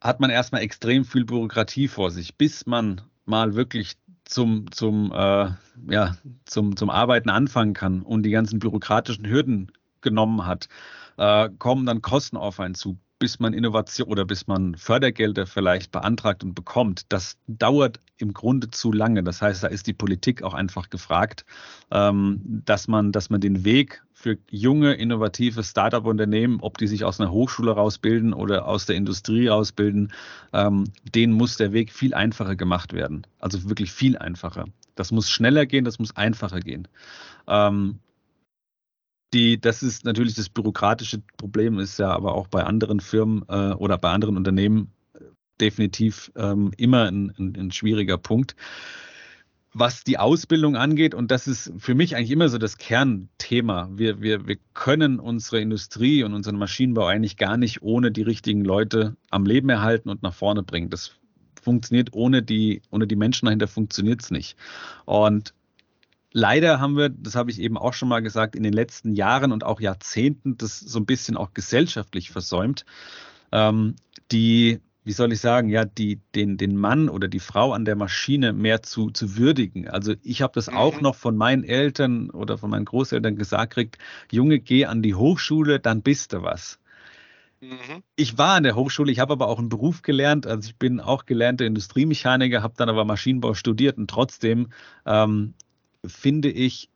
hat 0.00 0.20
man 0.20 0.30
erstmal 0.30 0.62
extrem 0.62 1.04
viel 1.04 1.24
Bürokratie 1.24 1.88
vor 1.88 2.10
sich, 2.10 2.36
bis 2.36 2.66
man 2.66 3.02
mal 3.26 3.54
wirklich 3.54 3.96
zum, 4.24 4.70
zum, 4.72 5.12
äh, 5.12 5.50
ja, 5.88 6.16
zum, 6.46 6.76
zum 6.76 6.90
Arbeiten 6.90 7.30
anfangen 7.30 7.74
kann 7.74 8.02
und 8.02 8.22
die 8.24 8.30
ganzen 8.30 8.58
bürokratischen 8.58 9.26
Hürden 9.26 9.72
genommen 10.00 10.46
hat, 10.46 10.68
äh, 11.16 11.48
kommen 11.58 11.86
dann 11.86 12.02
Kosten 12.02 12.36
auf 12.36 12.60
einen 12.60 12.74
zu 12.74 12.98
bis 13.20 13.38
man 13.38 13.52
Innovation 13.52 14.08
oder 14.08 14.24
bis 14.24 14.48
man 14.48 14.74
Fördergelder 14.74 15.46
vielleicht 15.46 15.92
beantragt 15.92 16.42
und 16.42 16.54
bekommt, 16.54 17.04
das 17.10 17.36
dauert 17.46 18.00
im 18.16 18.32
Grunde 18.32 18.70
zu 18.70 18.92
lange. 18.92 19.22
Das 19.22 19.40
heißt, 19.40 19.62
da 19.62 19.68
ist 19.68 19.86
die 19.86 19.92
Politik 19.92 20.42
auch 20.42 20.54
einfach 20.54 20.90
gefragt, 20.90 21.44
ähm, 21.92 22.40
dass 22.64 22.88
man, 22.88 23.12
dass 23.12 23.30
man 23.30 23.40
den 23.40 23.64
Weg 23.64 24.02
für 24.14 24.38
junge, 24.50 24.94
innovative 24.94 25.62
Startup-Unternehmen, 25.62 26.58
ob 26.60 26.78
die 26.78 26.86
sich 26.86 27.04
aus 27.04 27.20
einer 27.20 27.30
Hochschule 27.30 27.72
rausbilden 27.72 28.32
oder 28.32 28.66
aus 28.66 28.86
der 28.86 28.96
Industrie 28.96 29.48
rausbilden, 29.48 30.12
ähm, 30.52 30.84
denen 31.14 31.34
muss 31.34 31.58
der 31.58 31.72
Weg 31.72 31.92
viel 31.92 32.14
einfacher 32.14 32.56
gemacht 32.56 32.94
werden. 32.94 33.26
Also 33.38 33.68
wirklich 33.68 33.92
viel 33.92 34.16
einfacher. 34.16 34.64
Das 34.94 35.12
muss 35.12 35.30
schneller 35.30 35.66
gehen, 35.66 35.84
das 35.84 35.98
muss 35.98 36.16
einfacher 36.16 36.60
gehen. 36.60 36.88
Ähm, 37.46 37.98
die, 39.32 39.60
das 39.60 39.82
ist 39.82 40.04
natürlich 40.04 40.34
das 40.34 40.48
bürokratische 40.48 41.22
Problem, 41.36 41.78
ist 41.78 41.98
ja 41.98 42.10
aber 42.10 42.34
auch 42.34 42.48
bei 42.48 42.64
anderen 42.64 43.00
Firmen 43.00 43.44
äh, 43.48 43.72
oder 43.72 43.98
bei 43.98 44.10
anderen 44.10 44.36
Unternehmen 44.36 44.92
äh, 45.14 45.20
definitiv 45.60 46.32
ähm, 46.36 46.72
immer 46.76 47.04
ein, 47.04 47.32
ein, 47.38 47.54
ein, 47.56 47.72
schwieriger 47.72 48.18
Punkt. 48.18 48.56
Was 49.72 50.02
die 50.02 50.18
Ausbildung 50.18 50.74
angeht, 50.76 51.14
und 51.14 51.30
das 51.30 51.46
ist 51.46 51.72
für 51.78 51.94
mich 51.94 52.16
eigentlich 52.16 52.32
immer 52.32 52.48
so 52.48 52.58
das 52.58 52.76
Kernthema, 52.76 53.88
wir, 53.92 54.20
wir, 54.20 54.48
wir 54.48 54.56
können 54.74 55.20
unsere 55.20 55.60
Industrie 55.60 56.24
und 56.24 56.34
unseren 56.34 56.56
Maschinenbau 56.56 57.06
eigentlich 57.06 57.36
gar 57.36 57.56
nicht 57.56 57.80
ohne 57.82 58.10
die 58.10 58.22
richtigen 58.22 58.64
Leute 58.64 59.16
am 59.30 59.46
Leben 59.46 59.68
erhalten 59.68 60.08
und 60.08 60.24
nach 60.24 60.34
vorne 60.34 60.64
bringen. 60.64 60.90
Das 60.90 61.12
funktioniert 61.62 62.12
ohne 62.12 62.42
die, 62.42 62.82
ohne 62.90 63.06
die 63.06 63.14
Menschen 63.14 63.46
dahinter 63.46 63.68
funktioniert 63.68 64.22
es 64.22 64.32
nicht. 64.32 64.56
Und 65.04 65.54
leider 66.32 66.80
haben 66.80 66.96
wir, 66.96 67.08
das 67.08 67.34
habe 67.34 67.50
ich 67.50 67.60
eben 67.60 67.76
auch 67.76 67.92
schon 67.92 68.08
mal 68.08 68.20
gesagt, 68.20 68.56
in 68.56 68.62
den 68.62 68.72
letzten 68.72 69.12
Jahren 69.12 69.52
und 69.52 69.64
auch 69.64 69.80
Jahrzehnten 69.80 70.56
das 70.56 70.80
so 70.80 70.98
ein 70.98 71.06
bisschen 71.06 71.36
auch 71.36 71.52
gesellschaftlich 71.54 72.30
versäumt. 72.30 72.84
Ähm, 73.52 73.96
die, 74.30 74.80
wie 75.04 75.12
soll 75.12 75.32
ich 75.32 75.40
sagen, 75.40 75.68
ja, 75.68 75.84
die, 75.84 76.20
den, 76.34 76.56
den 76.56 76.76
Mann 76.76 77.08
oder 77.08 77.26
die 77.28 77.40
Frau 77.40 77.72
an 77.72 77.84
der 77.84 77.96
Maschine 77.96 78.52
mehr 78.52 78.82
zu, 78.82 79.10
zu 79.10 79.36
würdigen. 79.36 79.88
Also 79.88 80.14
ich 80.22 80.42
habe 80.42 80.52
das 80.54 80.70
mhm. 80.70 80.76
auch 80.76 81.00
noch 81.00 81.14
von 81.14 81.36
meinen 81.36 81.64
Eltern 81.64 82.30
oder 82.30 82.58
von 82.58 82.70
meinen 82.70 82.84
Großeltern 82.84 83.36
gesagt 83.36 83.74
kriegt, 83.74 83.98
Junge, 84.30 84.60
geh 84.60 84.86
an 84.86 85.02
die 85.02 85.14
Hochschule, 85.14 85.80
dann 85.80 86.02
bist 86.02 86.32
du 86.32 86.42
was. 86.42 86.78
Mhm. 87.60 88.02
Ich 88.16 88.38
war 88.38 88.56
an 88.56 88.62
der 88.62 88.76
Hochschule, 88.76 89.12
ich 89.12 89.18
habe 89.18 89.32
aber 89.32 89.48
auch 89.48 89.58
einen 89.58 89.68
Beruf 89.68 90.02
gelernt. 90.02 90.46
Also 90.46 90.68
ich 90.68 90.76
bin 90.76 91.00
auch 91.00 91.26
gelernter 91.26 91.66
Industriemechaniker, 91.66 92.62
habe 92.62 92.74
dann 92.76 92.88
aber 92.88 93.04
Maschinenbau 93.04 93.54
studiert 93.54 93.98
und 93.98 94.08
trotzdem 94.08 94.68
ähm, 95.04 95.54
finde 96.06 96.50
ich, 96.50 96.88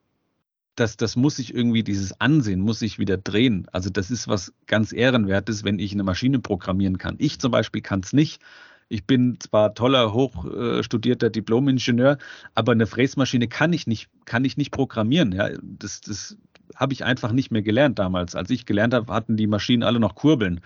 dass 0.75 0.97
das 0.97 1.15
muss 1.15 1.37
sich 1.37 1.53
irgendwie, 1.53 1.83
dieses 1.83 2.19
Ansehen 2.19 2.59
muss 2.59 2.79
sich 2.79 2.99
wieder 2.99 3.17
drehen. 3.17 3.67
Also 3.71 3.89
das 3.89 4.11
ist 4.11 4.27
was 4.27 4.53
ganz 4.67 4.91
Ehrenwertes, 4.91 5.63
wenn 5.63 5.79
ich 5.79 5.93
eine 5.93 6.03
Maschine 6.03 6.39
programmieren 6.39 6.97
kann. 6.97 7.15
Ich 7.17 7.39
zum 7.39 7.51
Beispiel 7.51 7.81
kann 7.81 8.01
es 8.01 8.11
nicht. 8.11 8.41
Ich 8.87 9.05
bin 9.05 9.39
zwar 9.39 9.73
toller, 9.73 10.13
hochstudierter 10.13 11.29
Diplom-Ingenieur, 11.29 12.17
aber 12.53 12.73
eine 12.73 12.85
Fräsmaschine 12.85 13.47
kann 13.47 13.73
ich 13.73 13.87
nicht, 13.87 14.09
kann 14.25 14.45
ich 14.45 14.57
nicht 14.57 14.71
programmieren. 14.71 15.31
Ja, 15.31 15.49
das, 15.61 16.01
das 16.01 16.37
habe 16.75 16.93
ich 16.93 17.03
einfach 17.03 17.31
nicht 17.31 17.51
mehr 17.51 17.61
gelernt 17.61 17.97
damals. 17.97 18.35
Als 18.35 18.49
ich 18.49 18.65
gelernt 18.65 18.93
habe, 18.93 19.11
hatten 19.11 19.37
die 19.37 19.47
Maschinen 19.47 19.81
alle 19.81 19.99
noch 19.99 20.13
Kurbeln. 20.13 20.61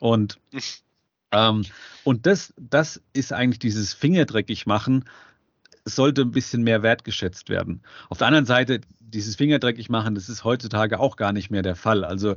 Und, 0.00 0.38
ähm, 1.32 1.64
und 2.04 2.26
das, 2.26 2.54
das 2.56 3.02
ist 3.12 3.32
eigentlich 3.32 3.58
dieses 3.58 3.92
Fingerdreckig 3.92 4.66
machen, 4.66 5.04
sollte 5.94 6.22
ein 6.22 6.30
bisschen 6.30 6.62
mehr 6.62 6.82
wertgeschätzt 6.82 7.48
werden. 7.48 7.82
Auf 8.08 8.18
der 8.18 8.26
anderen 8.26 8.46
Seite, 8.46 8.80
dieses 9.00 9.36
Fingerdreckig 9.36 9.88
machen, 9.88 10.14
das 10.14 10.28
ist 10.28 10.44
heutzutage 10.44 11.00
auch 11.00 11.16
gar 11.16 11.32
nicht 11.32 11.50
mehr 11.50 11.62
der 11.62 11.76
Fall. 11.76 12.04
Also 12.04 12.36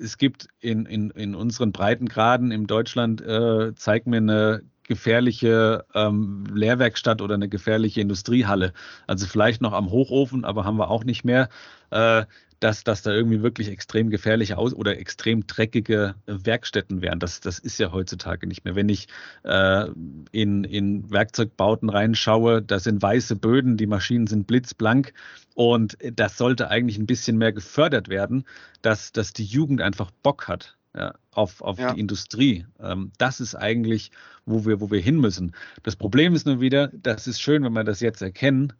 es 0.00 0.18
gibt 0.18 0.48
in, 0.60 0.86
in, 0.86 1.10
in 1.10 1.34
unseren 1.34 1.72
Breitengraden 1.72 2.50
in 2.50 2.66
Deutschland, 2.66 3.20
äh, 3.20 3.74
zeigt 3.74 4.06
mir 4.06 4.18
eine 4.18 4.62
gefährliche 4.84 5.84
ähm, 5.94 6.44
Lehrwerkstatt 6.52 7.22
oder 7.22 7.34
eine 7.34 7.48
gefährliche 7.48 8.00
Industriehalle. 8.00 8.72
Also 9.06 9.26
vielleicht 9.26 9.62
noch 9.62 9.72
am 9.72 9.90
Hochofen, 9.90 10.44
aber 10.44 10.64
haben 10.64 10.76
wir 10.76 10.90
auch 10.90 11.04
nicht 11.04 11.24
mehr. 11.24 11.48
Äh, 11.90 12.24
dass, 12.62 12.84
dass 12.84 13.02
da 13.02 13.10
irgendwie 13.12 13.42
wirklich 13.42 13.68
extrem 13.68 14.08
gefährliche 14.08 14.56
aus 14.56 14.72
oder 14.72 14.96
extrem 14.96 15.46
dreckige 15.48 16.14
Werkstätten 16.26 17.02
wären. 17.02 17.18
Das, 17.18 17.40
das 17.40 17.58
ist 17.58 17.78
ja 17.78 17.90
heutzutage 17.90 18.46
nicht 18.46 18.64
mehr. 18.64 18.76
Wenn 18.76 18.88
ich 18.88 19.08
äh, 19.42 19.88
in, 20.30 20.62
in 20.62 21.10
Werkzeugbauten 21.10 21.90
reinschaue, 21.90 22.62
da 22.62 22.78
sind 22.78 23.02
weiße 23.02 23.34
Böden, 23.34 23.76
die 23.76 23.88
Maschinen 23.88 24.28
sind 24.28 24.46
blitzblank 24.46 25.12
und 25.54 25.98
das 26.14 26.38
sollte 26.38 26.68
eigentlich 26.68 26.98
ein 26.98 27.06
bisschen 27.06 27.36
mehr 27.36 27.52
gefördert 27.52 28.08
werden, 28.08 28.44
dass, 28.80 29.10
dass 29.10 29.32
die 29.32 29.44
Jugend 29.44 29.80
einfach 29.80 30.12
Bock 30.22 30.46
hat. 30.46 30.76
Ja, 30.94 31.14
auf, 31.30 31.62
auf 31.62 31.78
ja. 31.78 31.94
die 31.94 32.00
Industrie. 32.00 32.66
Ähm, 32.78 33.12
das 33.16 33.40
ist 33.40 33.54
eigentlich, 33.54 34.10
wo 34.44 34.66
wir, 34.66 34.82
wo 34.82 34.90
wir 34.90 35.00
hin 35.00 35.18
müssen. 35.18 35.52
Das 35.82 35.96
Problem 35.96 36.34
ist 36.34 36.44
nur 36.44 36.60
wieder, 36.60 36.88
das 36.92 37.26
ist 37.26 37.40
schön, 37.40 37.64
wenn 37.64 37.72
wir 37.72 37.82
das 37.82 38.00
jetzt 38.00 38.20
erkennen, 38.20 38.74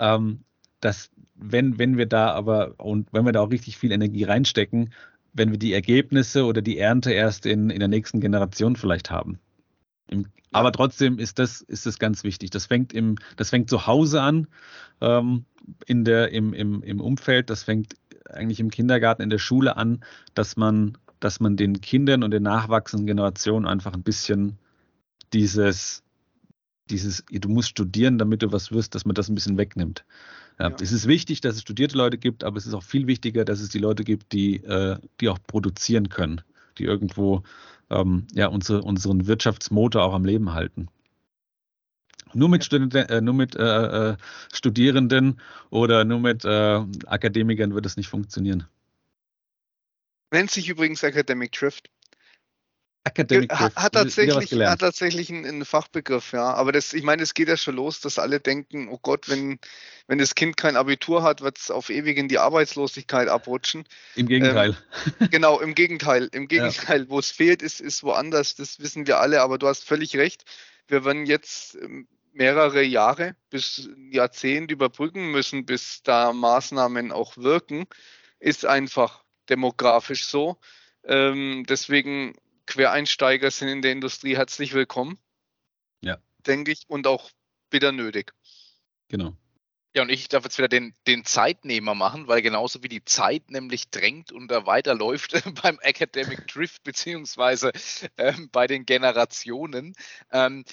ähm, 0.00 0.40
dass 0.80 1.12
wenn, 1.34 1.78
wenn 1.78 1.96
wir 1.96 2.06
da 2.06 2.32
aber 2.32 2.74
und 2.78 3.08
wenn 3.12 3.24
wir 3.24 3.32
da 3.32 3.40
auch 3.40 3.50
richtig 3.50 3.78
viel 3.78 3.92
Energie 3.92 4.24
reinstecken, 4.24 4.92
wenn 5.32 5.50
wir 5.50 5.58
die 5.58 5.72
Ergebnisse 5.72 6.44
oder 6.44 6.62
die 6.62 6.78
Ernte 6.78 7.12
erst 7.12 7.44
in, 7.44 7.70
in 7.70 7.80
der 7.80 7.88
nächsten 7.88 8.20
Generation 8.20 8.76
vielleicht 8.76 9.10
haben. 9.10 9.38
Im, 10.08 10.26
aber 10.52 10.70
trotzdem 10.70 11.18
ist 11.18 11.40
das, 11.40 11.60
ist 11.62 11.86
das 11.86 11.98
ganz 11.98 12.22
wichtig. 12.22 12.50
Das 12.50 12.66
fängt, 12.66 12.92
im, 12.92 13.16
das 13.36 13.50
fängt 13.50 13.68
zu 13.68 13.88
Hause 13.88 14.22
an, 14.22 14.46
ähm, 15.00 15.44
in 15.86 16.04
der, 16.04 16.30
im, 16.30 16.54
im, 16.54 16.82
im 16.82 17.00
Umfeld, 17.00 17.50
das 17.50 17.64
fängt 17.64 17.96
eigentlich 18.30 18.60
im 18.60 18.70
Kindergarten, 18.70 19.22
in 19.22 19.30
der 19.30 19.38
Schule 19.38 19.76
an, 19.76 20.04
dass 20.34 20.56
man, 20.56 20.96
dass 21.18 21.40
man 21.40 21.56
den 21.56 21.80
Kindern 21.80 22.22
und 22.22 22.30
den 22.30 22.44
nachwachsenden 22.44 23.06
Generationen 23.06 23.66
einfach 23.66 23.94
ein 23.94 24.04
bisschen 24.04 24.58
dieses, 25.32 26.04
dieses, 26.88 27.24
du 27.28 27.48
musst 27.48 27.70
studieren, 27.70 28.18
damit 28.18 28.42
du 28.42 28.52
was 28.52 28.70
wirst, 28.70 28.94
dass 28.94 29.04
man 29.04 29.14
das 29.14 29.28
ein 29.28 29.34
bisschen 29.34 29.58
wegnimmt. 29.58 30.04
Ja. 30.58 30.74
Es 30.80 30.92
ist 30.92 31.08
wichtig, 31.08 31.40
dass 31.40 31.56
es 31.56 31.62
studierte 31.62 31.96
Leute 31.96 32.16
gibt, 32.16 32.44
aber 32.44 32.56
es 32.56 32.66
ist 32.66 32.74
auch 32.74 32.82
viel 32.82 33.06
wichtiger, 33.06 33.44
dass 33.44 33.60
es 33.60 33.70
die 33.70 33.78
Leute 33.78 34.04
gibt, 34.04 34.32
die, 34.32 34.56
äh, 34.64 34.98
die 35.20 35.28
auch 35.28 35.38
produzieren 35.46 36.08
können, 36.08 36.42
die 36.78 36.84
irgendwo 36.84 37.42
ähm, 37.90 38.26
ja, 38.34 38.46
unsere, 38.46 38.82
unseren 38.82 39.26
Wirtschaftsmotor 39.26 40.02
auch 40.02 40.14
am 40.14 40.24
Leben 40.24 40.52
halten. 40.52 40.88
Nur 42.34 42.48
mit, 42.48 42.64
Studenten, 42.64 42.96
äh, 42.96 43.20
nur 43.20 43.34
mit 43.34 43.56
äh, 43.56 44.10
äh, 44.10 44.16
Studierenden 44.52 45.40
oder 45.70 46.04
nur 46.04 46.20
mit 46.20 46.44
äh, 46.44 46.80
Akademikern 47.06 47.74
wird 47.74 47.86
es 47.86 47.96
nicht 47.96 48.08
funktionieren. 48.08 48.66
Nennt 50.32 50.50
sich 50.50 50.68
übrigens 50.68 51.02
Academic 51.02 51.52
Drift. 51.52 51.90
Academic 53.04 53.52
hat, 53.52 53.76
hat 53.76 53.92
tatsächlich, 53.92 54.52
hat 54.52 54.80
tatsächlich 54.80 55.30
einen, 55.30 55.44
einen, 55.44 55.64
Fachbegriff, 55.66 56.32
ja. 56.32 56.54
Aber 56.54 56.72
das, 56.72 56.94
ich 56.94 57.02
meine, 57.02 57.22
es 57.22 57.34
geht 57.34 57.48
ja 57.48 57.56
schon 57.58 57.76
los, 57.76 58.00
dass 58.00 58.18
alle 58.18 58.40
denken, 58.40 58.88
oh 58.88 58.98
Gott, 59.00 59.28
wenn, 59.28 59.58
wenn 60.06 60.18
das 60.18 60.34
Kind 60.34 60.56
kein 60.56 60.76
Abitur 60.76 61.22
hat, 61.22 61.42
wird 61.42 61.58
es 61.58 61.70
auf 61.70 61.90
ewig 61.90 62.16
in 62.16 62.28
die 62.28 62.38
Arbeitslosigkeit 62.38 63.28
abrutschen. 63.28 63.84
Im 64.16 64.26
Gegenteil. 64.26 64.76
Ähm, 65.20 65.28
genau, 65.30 65.60
im 65.60 65.74
Gegenteil. 65.74 66.30
Im 66.32 66.48
Gegenteil, 66.48 67.02
ja. 67.02 67.08
wo 67.10 67.18
es 67.18 67.30
fehlt, 67.30 67.60
ist, 67.60 67.80
ist 67.80 68.02
woanders. 68.04 68.54
Das 68.54 68.80
wissen 68.80 69.06
wir 69.06 69.20
alle, 69.20 69.42
aber 69.42 69.58
du 69.58 69.68
hast 69.68 69.84
völlig 69.84 70.16
recht. 70.16 70.44
Wir 70.88 71.04
werden 71.04 71.26
jetzt 71.26 71.74
ähm, 71.74 72.08
mehrere 72.32 72.82
Jahre 72.82 73.36
bis 73.50 73.90
Jahrzehnte 74.10 74.72
überbrücken 74.72 75.30
müssen, 75.30 75.66
bis 75.66 76.02
da 76.02 76.32
Maßnahmen 76.32 77.12
auch 77.12 77.36
wirken. 77.36 77.84
Ist 78.40 78.64
einfach 78.64 79.24
demografisch 79.50 80.26
so. 80.26 80.58
Ähm, 81.06 81.64
deswegen 81.68 82.34
Quereinsteiger 82.66 83.50
sind 83.50 83.68
in 83.68 83.82
der 83.82 83.92
Industrie 83.92 84.36
herzlich 84.36 84.72
willkommen. 84.72 85.18
Ja. 86.02 86.18
Denke 86.46 86.72
ich. 86.72 86.84
Und 86.88 87.06
auch 87.06 87.30
wieder 87.70 87.92
nötig. 87.92 88.32
Genau. 89.08 89.36
Ja, 89.96 90.02
und 90.02 90.08
ich 90.08 90.28
darf 90.28 90.42
jetzt 90.42 90.58
wieder 90.58 90.66
den, 90.66 90.92
den 91.06 91.24
Zeitnehmer 91.24 91.94
machen, 91.94 92.26
weil 92.26 92.42
genauso 92.42 92.82
wie 92.82 92.88
die 92.88 93.04
Zeit 93.04 93.50
nämlich 93.50 93.90
drängt 93.90 94.32
und 94.32 94.48
da 94.48 94.66
weiterläuft 94.66 95.34
beim 95.62 95.78
Academic 95.80 96.48
Drift 96.48 96.82
beziehungsweise 96.82 97.70
ähm, 98.18 98.48
bei 98.50 98.66
den 98.66 98.86
Generationen, 98.86 99.94
ähm, 100.32 100.64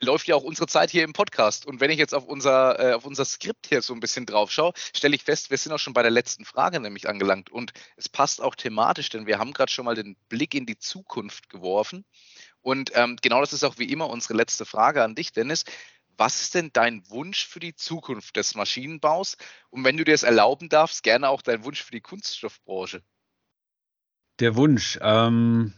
läuft 0.00 0.26
ja 0.26 0.34
auch 0.34 0.42
unsere 0.42 0.66
Zeit 0.66 0.90
hier 0.90 1.04
im 1.04 1.12
Podcast. 1.12 1.66
Und 1.66 1.80
wenn 1.80 1.90
ich 1.90 1.98
jetzt 1.98 2.14
auf 2.14 2.24
unser, 2.24 2.78
äh, 2.78 2.92
auf 2.94 3.04
unser 3.04 3.24
Skript 3.24 3.66
hier 3.66 3.82
so 3.82 3.92
ein 3.92 4.00
bisschen 4.00 4.26
drauf 4.26 4.50
schaue, 4.50 4.72
stelle 4.94 5.14
ich 5.14 5.24
fest, 5.24 5.50
wir 5.50 5.58
sind 5.58 5.72
auch 5.72 5.78
schon 5.78 5.92
bei 5.92 6.02
der 6.02 6.10
letzten 6.10 6.44
Frage 6.44 6.80
nämlich 6.80 7.08
angelangt. 7.08 7.50
Und 7.50 7.72
es 7.96 8.08
passt 8.08 8.40
auch 8.40 8.54
thematisch, 8.54 9.10
denn 9.10 9.26
wir 9.26 9.38
haben 9.38 9.52
gerade 9.52 9.70
schon 9.70 9.84
mal 9.84 9.94
den 9.94 10.16
Blick 10.28 10.54
in 10.54 10.66
die 10.66 10.78
Zukunft 10.78 11.48
geworfen. 11.48 12.04
Und 12.62 12.92
ähm, 12.94 13.16
genau 13.20 13.40
das 13.40 13.52
ist 13.52 13.64
auch 13.64 13.78
wie 13.78 13.90
immer 13.90 14.08
unsere 14.08 14.34
letzte 14.34 14.64
Frage 14.64 15.02
an 15.02 15.14
dich, 15.14 15.32
Dennis. 15.32 15.64
Was 16.16 16.42
ist 16.42 16.54
denn 16.54 16.70
dein 16.72 17.08
Wunsch 17.08 17.46
für 17.46 17.60
die 17.60 17.74
Zukunft 17.74 18.36
des 18.36 18.54
Maschinenbaus? 18.54 19.36
Und 19.70 19.84
wenn 19.84 19.96
du 19.96 20.04
dir 20.04 20.14
es 20.14 20.22
erlauben 20.22 20.68
darfst, 20.68 21.02
gerne 21.02 21.30
auch 21.30 21.40
dein 21.40 21.64
Wunsch 21.64 21.82
für 21.82 21.92
die 21.92 22.02
Kunststoffbranche. 22.02 23.02
Der 24.38 24.56
Wunsch. 24.56 24.98
Ähm, 25.00 25.72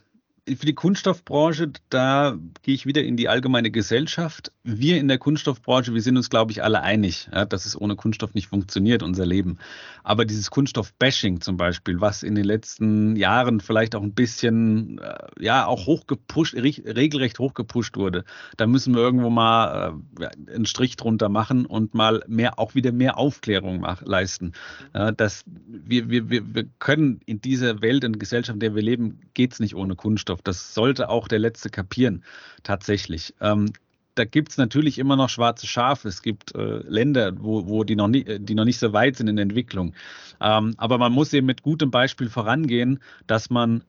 für 0.49 0.67
die 0.67 0.75
Kunststoffbranche, 0.75 1.73
da 1.89 2.37
gehe 2.63 2.75
ich 2.75 2.85
wieder 2.85 3.03
in 3.03 3.17
die 3.17 3.29
allgemeine 3.29 3.71
Gesellschaft. 3.71 4.51
Wir 4.65 4.99
in 4.99 5.07
der 5.07 5.19
Kunststoffbranche, 5.19 5.95
wir 5.95 6.03
sind 6.03 6.17
uns, 6.17 6.31
glaube 6.31 6.51
ich, 6.51 6.65
alle 6.65 6.83
einig, 6.83 7.29
ja, 7.33 7.45
dass 7.45 7.65
es 7.65 7.81
ohne 7.81 7.95
Kunststoff 7.95 8.35
nicht 8.35 8.49
funktioniert, 8.49 9.05
unser 9.05 9.25
Leben. 9.25 9.59
Aber 10.03 10.25
dieses 10.25 10.51
Kunststoff-Bashing 10.51 11.41
zum 11.41 11.57
Beispiel, 11.57 12.01
was 12.01 12.25
in 12.25 12.35
den 12.35 12.45
letzten 12.45 13.15
Jahren 13.15 13.61
vielleicht 13.61 13.95
auch 13.95 14.03
ein 14.03 14.15
bisschen, 14.15 14.99
äh, 14.99 15.15
ja, 15.39 15.67
auch 15.67 15.87
hochgepusht, 15.87 16.55
regelrecht 16.55 17.39
hochgepusht 17.39 17.97
wurde, 17.97 18.25
da 18.57 18.67
müssen 18.67 18.95
wir 18.95 19.03
irgendwo 19.03 19.31
mal 19.31 19.95
äh, 20.19 20.53
einen 20.53 20.67
Strich 20.67 20.97
drunter 20.97 21.29
machen 21.29 21.67
und 21.67 21.95
mal 21.95 22.25
mehr, 22.27 22.59
auch 22.59 22.75
wieder 22.75 22.91
mehr 22.91 23.17
Aufklärung 23.17 23.81
mach, 23.81 24.03
leisten. 24.03 24.53
Ja, 24.93 25.13
dass 25.13 25.45
wir, 25.47 26.11
wir, 26.11 26.31
wir, 26.31 26.65
können 26.81 27.21
in 27.27 27.41
dieser 27.41 27.81
Welt, 27.81 28.03
der 28.03 28.11
Gesellschaft, 28.11 28.55
in 28.55 28.61
der 28.61 28.75
wir 28.75 28.83
leben, 28.83 29.21
geht 29.35 29.53
es 29.53 29.61
nicht 29.61 29.77
ohne 29.77 29.95
Kunststoff. 29.95 30.32
Kunststoff. 30.33 30.43
Das 30.43 30.75
sollte 30.75 31.09
auch 31.09 31.29
der 31.29 31.39
Letzte 31.39 31.71
kapieren, 31.71 32.25
tatsächlich. 32.63 33.35
Ähm, 33.41 33.73
da 34.15 34.25
gibt 34.25 34.51
es 34.51 34.59
natürlich 34.59 34.99
immer 34.99 35.17
noch 35.17 35.31
schwarze 35.31 35.67
Schafe. 35.67 36.09
Es 36.09 36.21
gibt 36.21 36.55
äh, 36.55 36.81
Länder, 36.87 37.33
wo, 37.39 37.67
wo 37.67 37.85
die, 37.85 37.97
noch 37.97 38.09
nie, 38.09 38.25
die 38.25 38.55
noch 38.55 38.65
nicht 38.65 38.79
so 38.79 38.93
weit 38.93 39.17
sind 39.17 39.29
in 39.29 39.37
der 39.37 39.45
Entwicklung. 39.45 39.95
Ähm, 40.41 40.75
aber 40.77 40.99
man 40.99 41.13
muss 41.13 41.33
eben 41.33 41.47
mit 41.47 41.63
gutem 41.63 41.91
Beispiel 41.91 42.29
vorangehen, 42.29 43.01
dass 43.27 43.49
man 43.49 43.85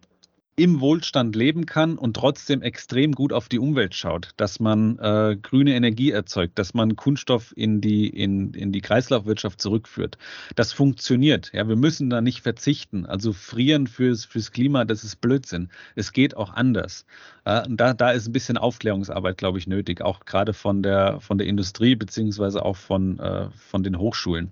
im 0.56 0.82
Wohlstand 0.82 1.36
leben 1.36 1.66
kann 1.66 1.98
und 1.98 2.16
trotzdem 2.16 2.62
extrem 2.62 3.14
gut 3.14 3.34
auf 3.34 3.50
die 3.50 3.58
Umwelt 3.58 3.96
schaut, 3.96 4.30
dass 4.38 4.60
man 4.60 5.00
äh, 5.00 5.36
grüne 5.42 5.74
Energie 5.74 6.12
erzeugt, 6.12 6.60
dass 6.60 6.76
man 6.76 6.96
Kunststoff 6.96 7.54
in 7.56 7.82
die, 7.82 8.08
in, 8.08 8.54
in 8.54 8.72
die 8.72 8.82
Kreislaufwirtschaft 8.82 9.60
zurückführt. 9.60 10.18
Das 10.56 10.72
funktioniert. 10.72 11.52
Ja, 11.54 11.68
wir 11.68 11.76
müssen 11.76 12.10
da 12.10 12.22
nicht 12.22 12.42
verzichten. 12.42 13.06
Also 13.08 13.34
frieren 13.34 13.88
fürs, 13.88 14.26
fürs 14.26 14.52
Klima, 14.52 14.86
das 14.86 15.04
ist 15.04 15.22
Blödsinn. 15.22 15.70
Es 15.96 16.12
geht 16.12 16.38
auch 16.38 16.54
anders. 16.54 17.06
Äh, 17.46 17.64
da, 17.70 17.94
da 17.94 18.12
ist 18.12 18.28
ein 18.28 18.34
bisschen 18.34 18.58
Aufklärungsarbeit, 18.58 19.38
glaube 19.38 19.58
ich, 19.58 19.66
nötig, 19.66 20.02
auch 20.02 20.26
gerade 20.26 20.54
von 20.54 20.84
der, 20.84 21.20
von 21.20 21.40
der 21.40 21.48
Industrie 21.48 21.96
beziehungsweise 21.96 22.64
auch 22.64 22.78
von, 22.78 23.18
äh, 23.18 23.50
von 23.52 23.82
den 23.82 23.98
Hochschulen. 23.98 24.52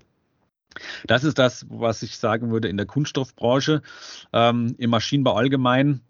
Das 1.06 1.24
ist 1.24 1.38
das, 1.38 1.66
was 1.68 2.02
ich 2.02 2.18
sagen 2.18 2.50
würde 2.50 2.68
in 2.68 2.76
der 2.76 2.86
Kunststoffbranche. 2.86 3.82
Ähm, 4.32 4.74
Im 4.78 4.90
Maschinenbau 4.90 5.34
allgemein 5.34 6.00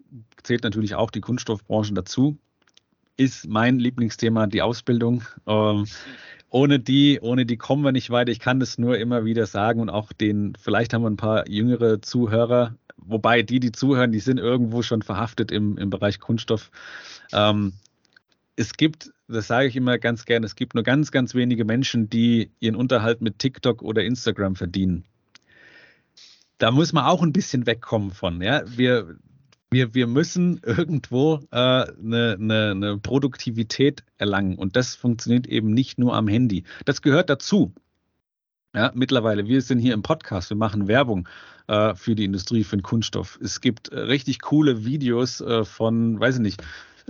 zählt 0.41 0.63
natürlich 0.63 0.95
auch 0.95 1.11
die 1.11 1.21
Kunststoffbranche 1.21 1.93
dazu. 1.93 2.37
Ist 3.15 3.47
mein 3.47 3.79
Lieblingsthema 3.79 4.47
die 4.47 4.61
Ausbildung. 4.61 5.23
Ähm, 5.45 5.85
ohne 6.49 6.79
die, 6.79 7.19
ohne 7.19 7.45
die 7.45 7.57
kommen 7.57 7.83
wir 7.83 7.91
nicht 7.91 8.11
weiter. 8.11 8.31
Ich 8.31 8.39
kann 8.39 8.59
das 8.59 8.77
nur 8.77 8.97
immer 8.97 9.25
wieder 9.25 9.47
sagen 9.47 9.79
und 9.79 9.89
auch 9.89 10.13
den, 10.13 10.53
vielleicht 10.59 10.93
haben 10.93 11.01
wir 11.01 11.09
ein 11.09 11.17
paar 11.17 11.49
jüngere 11.49 12.01
Zuhörer, 12.01 12.75
wobei 12.97 13.41
die, 13.41 13.59
die 13.59 13.71
zuhören, 13.71 14.11
die 14.11 14.19
sind 14.19 14.37
irgendwo 14.37 14.83
schon 14.83 15.01
verhaftet 15.01 15.51
im, 15.51 15.77
im 15.77 15.89
Bereich 15.89 16.19
Kunststoff. 16.19 16.69
Ähm, 17.31 17.73
es 18.55 18.73
gibt, 18.73 19.11
das 19.27 19.47
sage 19.47 19.67
ich 19.67 19.75
immer 19.75 19.97
ganz 19.97 20.25
gerne, 20.25 20.45
es 20.45 20.55
gibt 20.55 20.75
nur 20.75 20.83
ganz, 20.83 21.11
ganz 21.11 21.35
wenige 21.35 21.65
Menschen, 21.65 22.09
die 22.09 22.51
ihren 22.59 22.75
Unterhalt 22.75 23.21
mit 23.21 23.39
TikTok 23.39 23.81
oder 23.81 24.03
Instagram 24.03 24.55
verdienen. 24.55 25.05
Da 26.57 26.71
muss 26.71 26.93
man 26.93 27.05
auch 27.05 27.21
ein 27.21 27.33
bisschen 27.33 27.65
wegkommen 27.65 28.11
von. 28.11 28.41
Ja? 28.41 28.63
Wir, 28.65 29.15
wir, 29.71 29.93
wir 29.95 30.07
müssen 30.07 30.61
irgendwo 30.63 31.39
äh, 31.51 31.57
eine, 31.57 32.37
eine, 32.39 32.71
eine 32.71 32.97
Produktivität 32.99 34.03
erlangen. 34.17 34.57
Und 34.57 34.75
das 34.75 34.95
funktioniert 34.95 35.47
eben 35.47 35.73
nicht 35.73 35.97
nur 35.97 36.15
am 36.15 36.27
Handy. 36.27 36.63
Das 36.85 37.01
gehört 37.01 37.29
dazu. 37.29 37.73
Ja, 38.75 38.91
mittlerweile, 38.95 39.47
wir 39.47 39.61
sind 39.61 39.79
hier 39.79 39.93
im 39.93 40.01
Podcast, 40.01 40.49
wir 40.49 40.57
machen 40.57 40.87
Werbung. 40.87 41.27
äh, 41.67 41.95
für 41.95 42.15
die 42.15 42.25
Industrie, 42.25 42.63
für 42.63 42.77
den 42.77 42.83
Kunststoff. 42.83 43.39
Es 43.41 43.61
gibt 43.61 43.89
äh, 43.89 43.99
richtig 43.99 44.41
coole 44.41 44.85
Videos 44.85 45.41
äh, 45.41 45.63
von, 45.65 46.19
weiß 46.19 46.35
ich 46.35 46.41
nicht, 46.41 46.63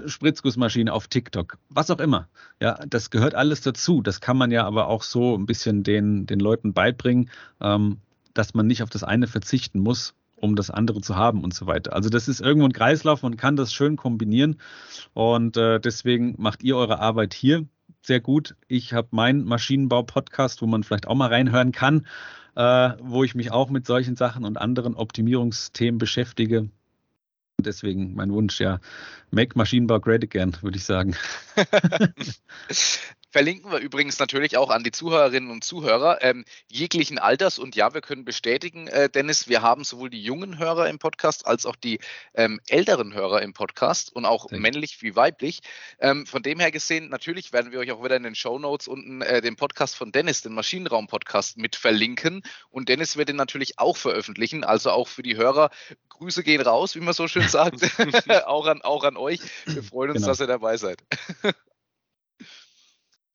Spritzgussmaschine 0.06 0.92
auf 0.92 1.08
TikTok, 1.08 1.58
was 1.70 1.90
auch 1.92 2.00
immer. 2.00 2.28
Ja, 2.60 2.80
das 2.88 3.10
gehört 3.10 3.36
alles 3.36 3.62
dazu. 3.62 4.02
Das 4.02 4.22
kann 4.22 4.38
man 4.38 4.52
ja 4.52 4.66
aber 4.66 4.88
auch 4.88 5.04
so 5.04 5.36
ein 5.38 5.46
bisschen 5.46 5.84
den, 5.84 6.26
den 6.26 6.40
Leuten 6.40 6.74
beibringen, 6.74 7.30
ähm, 7.62 7.98
dass 8.34 8.54
man 8.54 8.68
nicht 8.68 8.84
auf 8.84 8.90
das 8.90 9.04
eine 9.04 9.28
verzichten 9.28 9.80
muss, 9.80 10.16
um 10.36 10.56
das 10.56 10.70
andere 10.70 11.02
zu 11.02 11.16
haben 11.16 11.44
und 11.44 11.54
so 11.54 11.68
weiter. 11.68 11.94
Also 11.94 12.10
das 12.10 12.28
ist 12.28 12.42
irgendwo 12.42 12.68
ein 12.68 12.74
Kreislauf, 12.74 13.22
man 13.22 13.38
kann 13.38 13.56
das 13.56 13.74
schön 13.74 13.96
kombinieren 13.96 14.60
und 15.14 15.58
äh, 15.58 15.80
deswegen 15.80 16.36
macht 16.38 16.64
ihr 16.64 16.76
eure 16.76 17.00
Arbeit 17.00 17.34
hier 17.34 17.66
sehr 18.02 18.20
gut. 18.20 18.56
Ich 18.68 18.94
habe 18.94 19.08
meinen 19.12 19.46
Maschinenbau-Podcast, 19.46 20.62
wo 20.62 20.68
man 20.68 20.84
vielleicht 20.84 21.08
auch 21.08 21.16
mal 21.16 21.30
reinhören 21.30 21.72
kann, 21.72 22.06
äh, 22.56 22.92
wo 23.02 23.24
ich 23.24 23.36
mich 23.36 23.52
auch 23.52 23.70
mit 23.70 23.88
solchen 23.88 24.16
Sachen 24.16 24.44
und 24.46 24.58
anderen 24.58 24.96
Optimierungsthemen 24.96 25.98
beschäftige. 25.98 26.70
Deswegen 27.64 28.14
mein 28.16 28.32
Wunsch, 28.32 28.60
ja, 28.60 28.80
make 29.32 29.58
Maschinenbau 29.58 30.00
great 30.00 30.24
again, 30.24 30.56
würde 30.62 30.78
ich 30.78 30.86
sagen. 30.86 31.16
Verlinken 33.34 33.72
wir 33.72 33.80
übrigens 33.80 34.20
natürlich 34.20 34.58
auch 34.58 34.70
an 34.70 34.84
die 34.84 34.92
Zuhörerinnen 34.92 35.50
und 35.50 35.64
Zuhörer 35.64 36.22
ähm, 36.22 36.46
jeglichen 36.72 37.18
Alters. 37.18 37.58
Und 37.58 37.76
ja, 37.76 37.92
wir 37.96 38.02
können 38.02 38.26
bestätigen, 38.26 38.88
äh, 38.88 39.10
Dennis, 39.10 39.48
wir 39.48 39.64
haben 39.64 39.84
sowohl 39.84 40.12
die 40.12 40.22
jungen 40.22 40.60
Hörer 40.60 40.88
im 40.88 41.00
Podcast 41.00 41.48
als 41.48 41.66
auch 41.66 41.76
die 41.76 42.00
ähm, 42.36 42.62
älteren 42.68 43.16
Hörer 43.16 43.42
im 43.42 43.54
Podcast 43.54 44.16
und 44.16 44.26
auch 44.26 44.50
Sehr 44.50 44.60
männlich 44.60 45.02
wie 45.02 45.16
weiblich. 45.16 45.62
Ähm, 45.98 46.28
von 46.28 46.44
dem 46.44 46.60
her 46.60 46.70
gesehen, 46.70 47.10
natürlich 47.10 47.52
werden 47.54 47.72
wir 47.72 47.80
euch 47.80 47.92
auch 47.92 48.04
wieder 48.04 48.18
in 48.18 48.22
den 48.22 48.36
Show 48.36 48.60
Notes 48.60 48.88
unten 48.88 49.24
äh, 49.24 49.42
den 49.42 49.56
Podcast 49.56 49.96
von 49.96 50.12
Dennis, 50.12 50.44
den 50.44 50.54
Maschinenraum-Podcast, 50.54 51.58
mit 51.58 51.76
verlinken. 51.76 52.44
Und 52.70 52.88
Dennis 52.88 53.18
wird 53.18 53.30
den 53.30 53.36
natürlich 53.36 53.80
auch 53.80 53.98
veröffentlichen. 53.98 54.64
Also 54.64 54.92
auch 54.92 55.08
für 55.08 55.24
die 55.24 55.38
Hörer, 55.38 55.72
Grüße 56.10 56.44
gehen 56.44 56.62
raus, 56.62 56.94
wie 56.94 57.00
man 57.00 57.16
so 57.16 57.28
schön 57.28 57.48
sagt. 57.48 57.82
auch, 58.46 58.68
an, 58.68 58.84
auch 58.84 59.04
an 59.04 59.18
euch. 59.18 59.40
Wir 59.66 59.82
freuen 59.82 60.12
uns, 60.12 60.20
genau. 60.20 60.28
dass 60.28 60.40
ihr 60.40 60.46
dabei 60.46 60.78
seid. 60.78 61.00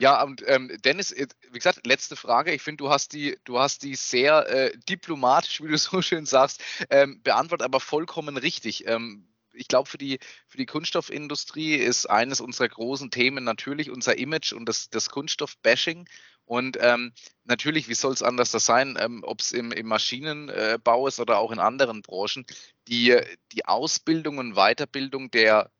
Ja, 0.00 0.22
und 0.22 0.44
ähm, 0.46 0.70
Dennis, 0.84 1.10
äh, 1.10 1.26
wie 1.50 1.58
gesagt, 1.58 1.84
letzte 1.86 2.14
Frage. 2.14 2.52
Ich 2.54 2.62
finde, 2.62 2.84
du 2.84 2.90
hast 2.90 3.12
die, 3.12 3.36
du 3.44 3.58
hast 3.58 3.82
die 3.82 3.96
sehr 3.96 4.46
äh, 4.48 4.78
diplomatisch, 4.88 5.60
wie 5.60 5.68
du 5.68 5.76
so 5.78 6.02
schön 6.02 6.24
sagst, 6.26 6.62
ähm, 6.90 7.20
beantwortet, 7.22 7.64
aber 7.64 7.80
vollkommen 7.80 8.36
richtig. 8.36 8.86
Ähm, 8.86 9.26
ich 9.52 9.66
glaube, 9.66 9.88
für 9.88 9.98
die, 9.98 10.20
für 10.46 10.56
die 10.56 10.66
Kunststoffindustrie 10.66 11.74
ist 11.74 12.06
eines 12.06 12.40
unserer 12.40 12.68
großen 12.68 13.10
Themen 13.10 13.42
natürlich 13.42 13.90
unser 13.90 14.16
Image 14.16 14.52
und 14.52 14.66
das, 14.68 14.88
das 14.88 15.10
Kunststoff-Bashing. 15.10 16.08
Und 16.44 16.78
ähm, 16.80 17.12
natürlich, 17.44 17.88
wie 17.88 17.94
soll 17.94 18.12
es 18.12 18.22
anders 18.22 18.52
das 18.52 18.64
sein, 18.66 18.96
ähm, 19.00 19.22
ob 19.24 19.40
es 19.40 19.50
im, 19.52 19.72
im 19.72 19.86
Maschinenbau 19.88 21.08
ist 21.08 21.18
oder 21.18 21.38
auch 21.38 21.50
in 21.50 21.58
anderen 21.58 22.02
Branchen, 22.02 22.46
die, 22.86 23.18
die 23.52 23.66
Ausbildung 23.66 24.38
und 24.38 24.54
Weiterbildung 24.54 25.30
der 25.32 25.70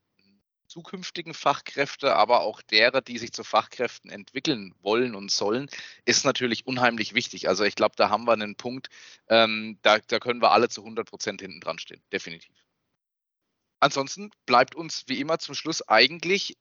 zukünftigen 0.68 1.34
Fachkräfte, 1.34 2.14
aber 2.14 2.42
auch 2.42 2.62
derer, 2.62 3.00
die 3.00 3.18
sich 3.18 3.32
zu 3.32 3.42
Fachkräften 3.42 4.10
entwickeln 4.10 4.74
wollen 4.80 5.14
und 5.14 5.30
sollen, 5.30 5.68
ist 6.04 6.24
natürlich 6.24 6.66
unheimlich 6.66 7.14
wichtig. 7.14 7.48
Also 7.48 7.64
ich 7.64 7.74
glaube, 7.74 7.94
da 7.96 8.10
haben 8.10 8.26
wir 8.26 8.34
einen 8.34 8.56
Punkt, 8.56 8.88
ähm, 9.28 9.78
da, 9.82 9.98
da 9.98 10.18
können 10.18 10.42
wir 10.42 10.52
alle 10.52 10.68
zu 10.68 10.82
100 10.82 11.08
Prozent 11.08 11.40
hinten 11.40 11.60
dran 11.60 11.78
stehen, 11.78 12.02
definitiv. 12.12 12.54
Ansonsten 13.80 14.30
bleibt 14.46 14.74
uns 14.74 15.04
wie 15.06 15.20
immer 15.20 15.38
zum 15.38 15.54
Schluss 15.54 15.88
eigentlich 15.88 16.56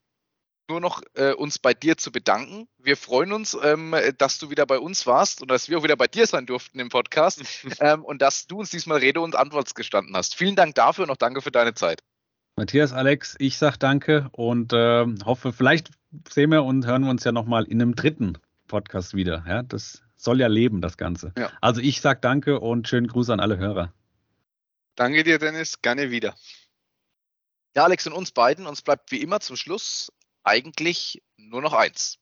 nur 0.69 0.81
noch 0.81 1.01
äh, 1.13 1.31
uns 1.31 1.59
bei 1.59 1.73
dir 1.73 1.97
zu 1.97 2.11
bedanken. 2.11 2.67
Wir 2.77 2.97
freuen 2.97 3.31
uns, 3.31 3.57
ähm, 3.61 3.95
dass 4.17 4.37
du 4.37 4.49
wieder 4.49 4.65
bei 4.65 4.79
uns 4.79 5.07
warst 5.07 5.41
und 5.41 5.49
dass 5.49 5.69
wir 5.69 5.79
auch 5.79 5.83
wieder 5.83 5.95
bei 5.95 6.07
dir 6.07 6.27
sein 6.27 6.45
durften 6.45 6.79
im 6.79 6.89
Podcast 6.89 7.41
ähm, 7.79 8.03
und 8.03 8.21
dass 8.21 8.47
du 8.47 8.59
uns 8.59 8.69
diesmal 8.69 8.99
Rede 8.99 9.21
und 9.21 9.35
Antwort 9.35 9.73
gestanden 9.75 10.15
hast. 10.15 10.35
Vielen 10.35 10.55
Dank 10.55 10.75
dafür 10.75 11.05
und 11.05 11.11
auch 11.11 11.17
danke 11.17 11.41
für 11.41 11.51
deine 11.51 11.73
Zeit. 11.73 12.03
Matthias, 12.59 12.91
Alex, 12.91 13.35
ich 13.37 13.59
sage 13.59 13.77
danke 13.77 14.29
und 14.31 14.73
äh, 14.73 15.05
hoffe, 15.23 15.53
vielleicht 15.53 15.91
sehen 16.27 16.49
wir 16.49 16.63
und 16.63 16.87
hören 16.87 17.03
wir 17.03 17.11
uns 17.11 17.23
ja 17.23 17.31
nochmal 17.31 17.65
in 17.65 17.79
einem 17.79 17.95
dritten 17.95 18.39
Podcast 18.67 19.13
wieder. 19.13 19.45
Ja, 19.47 19.61
das 19.61 20.01
soll 20.15 20.39
ja 20.39 20.47
leben, 20.47 20.81
das 20.81 20.97
Ganze. 20.97 21.33
Ja. 21.37 21.51
Also 21.61 21.81
ich 21.81 22.01
sage 22.01 22.19
danke 22.19 22.59
und 22.59 22.87
schönen 22.87 23.05
Gruß 23.05 23.29
an 23.29 23.39
alle 23.39 23.59
Hörer. 23.59 23.93
Danke 24.95 25.23
dir, 25.23 25.37
Dennis. 25.37 25.83
Gerne 25.83 26.09
wieder. 26.09 26.33
Ja, 27.75 27.83
Alex 27.83 28.07
und 28.07 28.13
uns 28.13 28.31
beiden, 28.31 28.65
uns 28.65 28.81
bleibt 28.81 29.11
wie 29.11 29.21
immer 29.21 29.39
zum 29.39 29.55
Schluss 29.55 30.11
eigentlich 30.43 31.21
nur 31.37 31.61
noch 31.61 31.73
eins. 31.73 32.17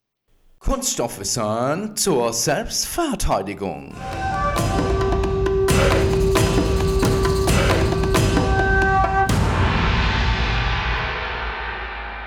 Kunststoffwissern 0.60 1.96
zur 1.96 2.34
Selbstverteidigung. 2.34 3.96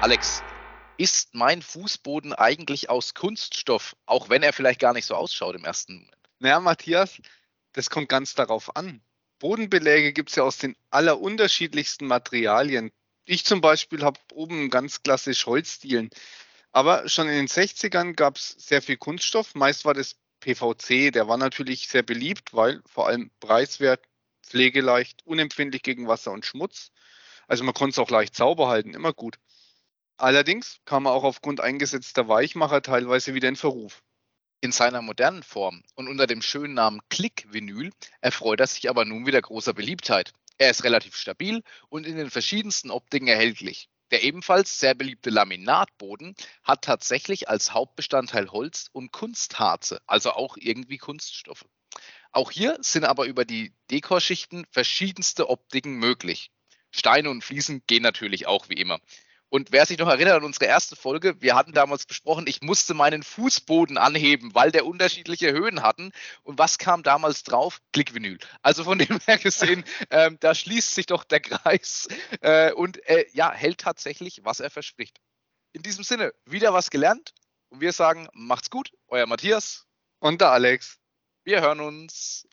Alex, 0.01 0.43
ist 0.97 1.35
mein 1.35 1.61
Fußboden 1.61 2.33
eigentlich 2.33 2.89
aus 2.89 3.15
Kunststoff, 3.15 3.97
auch 4.07 4.29
wenn 4.29 4.43
er 4.43 4.53
vielleicht 4.53 4.81
gar 4.81 4.93
nicht 4.93 5.07
so 5.07 5.15
ausschaut 5.15 5.57
im 5.57 5.65
ersten 5.65 5.95
Moment? 5.95 6.17
Naja, 6.39 6.61
Matthias, 6.61 7.21
das 7.73 7.91
kommt 7.91 8.09
ganz 8.09 8.35
darauf 8.35 8.77
an. 8.77 9.01
Bodenbeläge 9.41 10.13
gibt 10.13 10.31
es 10.31 10.37
ja 10.37 10.45
aus 10.45 10.59
den 10.59 10.77
allerunterschiedlichsten 10.91 12.07
Materialien. 12.07 12.91
Ich 13.25 13.45
zum 13.45 13.61
Beispiel 13.61 14.03
habe 14.03 14.19
oben 14.33 14.71
ganz 14.71 15.03
klassisch 15.03 15.47
Holzdielen. 15.47 16.11
Aber 16.73 17.09
schon 17.09 17.29
in 17.29 17.35
den 17.35 17.49
60ern 17.49 18.15
gab 18.15 18.37
es 18.37 18.51
sehr 18.51 18.83
viel 18.83 18.97
Kunststoff. 18.97 19.55
Meist 19.55 19.85
war 19.85 19.95
das 19.95 20.17
PVC. 20.41 21.13
Der 21.13 21.29
war 21.29 21.37
natürlich 21.37 21.89
sehr 21.89 22.03
beliebt, 22.03 22.55
weil 22.55 22.83
vor 22.87 23.09
allem 23.09 23.31
preiswert, 23.41 24.05
pflegeleicht, 24.45 25.27
unempfindlich 25.27 25.83
gegen 25.83 26.09
Wasser 26.09 26.33
und 26.33 26.47
Schmutz. 26.47 26.91
Also 27.47 27.65
man 27.65 27.75
konnte 27.75 27.93
es 27.93 27.99
auch 27.99 28.11
leicht 28.11 28.37
sauber 28.37 28.69
halten, 28.69 28.95
immer 28.95 29.13
gut. 29.13 29.39
Allerdings 30.21 30.81
kam 30.85 31.07
er 31.07 31.13
auch 31.13 31.23
aufgrund 31.23 31.61
eingesetzter 31.61 32.27
Weichmacher 32.27 32.83
teilweise 32.83 33.35
wieder 33.35 33.49
in 33.49 33.55
Verruf. 33.55 34.03
In 34.61 34.73
seiner 34.73 35.01
modernen 35.01 35.45
Form 35.45 35.85
und 35.95 36.09
unter 36.09 36.27
dem 36.27 36.43
schönen 36.43 36.75
Namen 36.75 37.01
Click-Vinyl 37.09 37.93
erfreut 38.21 38.59
er 38.59 38.67
sich 38.67 38.91
aber 38.91 39.05
nun 39.05 39.27
wieder 39.27 39.41
großer 39.41 39.75
Beliebtheit. 39.75 40.33
Er 40.59 40.71
ist 40.71 40.83
relativ 40.83 41.15
stabil 41.15 41.63
und 41.89 42.05
in 42.05 42.17
den 42.17 42.31
verschiedensten 42.31 42.91
Optiken 42.91 43.29
erhältlich. 43.29 43.89
Der 44.11 44.25
ebenfalls 44.25 44.81
sehr 44.81 44.95
beliebte 44.95 45.31
Laminatboden 45.31 46.35
hat 46.65 46.83
tatsächlich 46.83 47.49
als 47.49 47.73
Hauptbestandteil 47.73 48.51
Holz 48.51 48.89
und 48.91 49.13
Kunstharze, 49.13 50.01
also 50.09 50.33
auch 50.33 50.57
irgendwie 50.59 50.99
Kunststoffe. 50.99 51.67
Auch 52.33 52.51
hier 52.51 52.77
sind 52.81 53.05
aber 53.05 53.27
über 53.27 53.45
die 53.45 53.73
Dekorschichten 53.93 54.67
verschiedenste 54.73 55.49
Optiken 55.49 55.93
möglich. 55.93 56.51
Steine 56.91 57.31
und 57.31 57.45
Fliesen 57.45 57.85
gehen 57.87 58.03
natürlich 58.03 58.49
auch 58.49 58.69
wie 58.69 58.81
immer. 58.81 58.99
Und 59.51 59.73
wer 59.73 59.87
sich 59.87 59.99
noch 59.99 60.09
erinnert 60.09 60.37
an 60.37 60.45
unsere 60.45 60.67
erste 60.67 60.95
Folge, 60.95 61.41
wir 61.41 61.55
hatten 61.55 61.73
damals 61.73 62.05
besprochen, 62.05 62.47
ich 62.47 62.61
musste 62.61 62.93
meinen 62.93 63.23
Fußboden 63.23 63.97
anheben, 63.97 64.55
weil 64.55 64.71
der 64.71 64.85
unterschiedliche 64.85 65.53
Höhen 65.53 65.83
hatten. 65.83 66.13
Und 66.43 66.59
was 66.59 66.77
kam 66.79 67.03
damals 67.03 67.45
drauf? 67.45 67.81
Klickvinyl. 67.93 68.39
Also 68.63 68.85
von 68.85 68.99
dem 68.99 69.19
her 69.27 69.39
gesehen, 69.39 69.85
ähm, 70.11 70.37
da 70.41 70.55
schließt 70.55 70.95
sich 70.95 71.07
doch 71.07 71.25
der 71.25 71.41
Kreis 71.41 72.09
äh, 72.41 72.73
und 72.73 73.05
äh, 73.09 73.27
ja, 73.33 73.51
hält 73.53 73.81
tatsächlich, 73.81 74.41
was 74.45 74.61
er 74.61 74.71
verspricht. 74.71 75.19
In 75.73 75.83
diesem 75.83 76.05
Sinne, 76.05 76.33
wieder 76.45 76.73
was 76.75 76.91
gelernt. 76.91 77.33
Und 77.71 77.81
wir 77.81 77.93
sagen, 77.93 78.29
macht's 78.33 78.71
gut, 78.71 78.93
euer 79.09 79.27
Matthias. 79.27 79.87
Und 80.21 80.41
der 80.41 80.51
Alex. 80.51 80.99
Wir 81.45 81.61
hören 81.61 81.81
uns. 81.81 82.47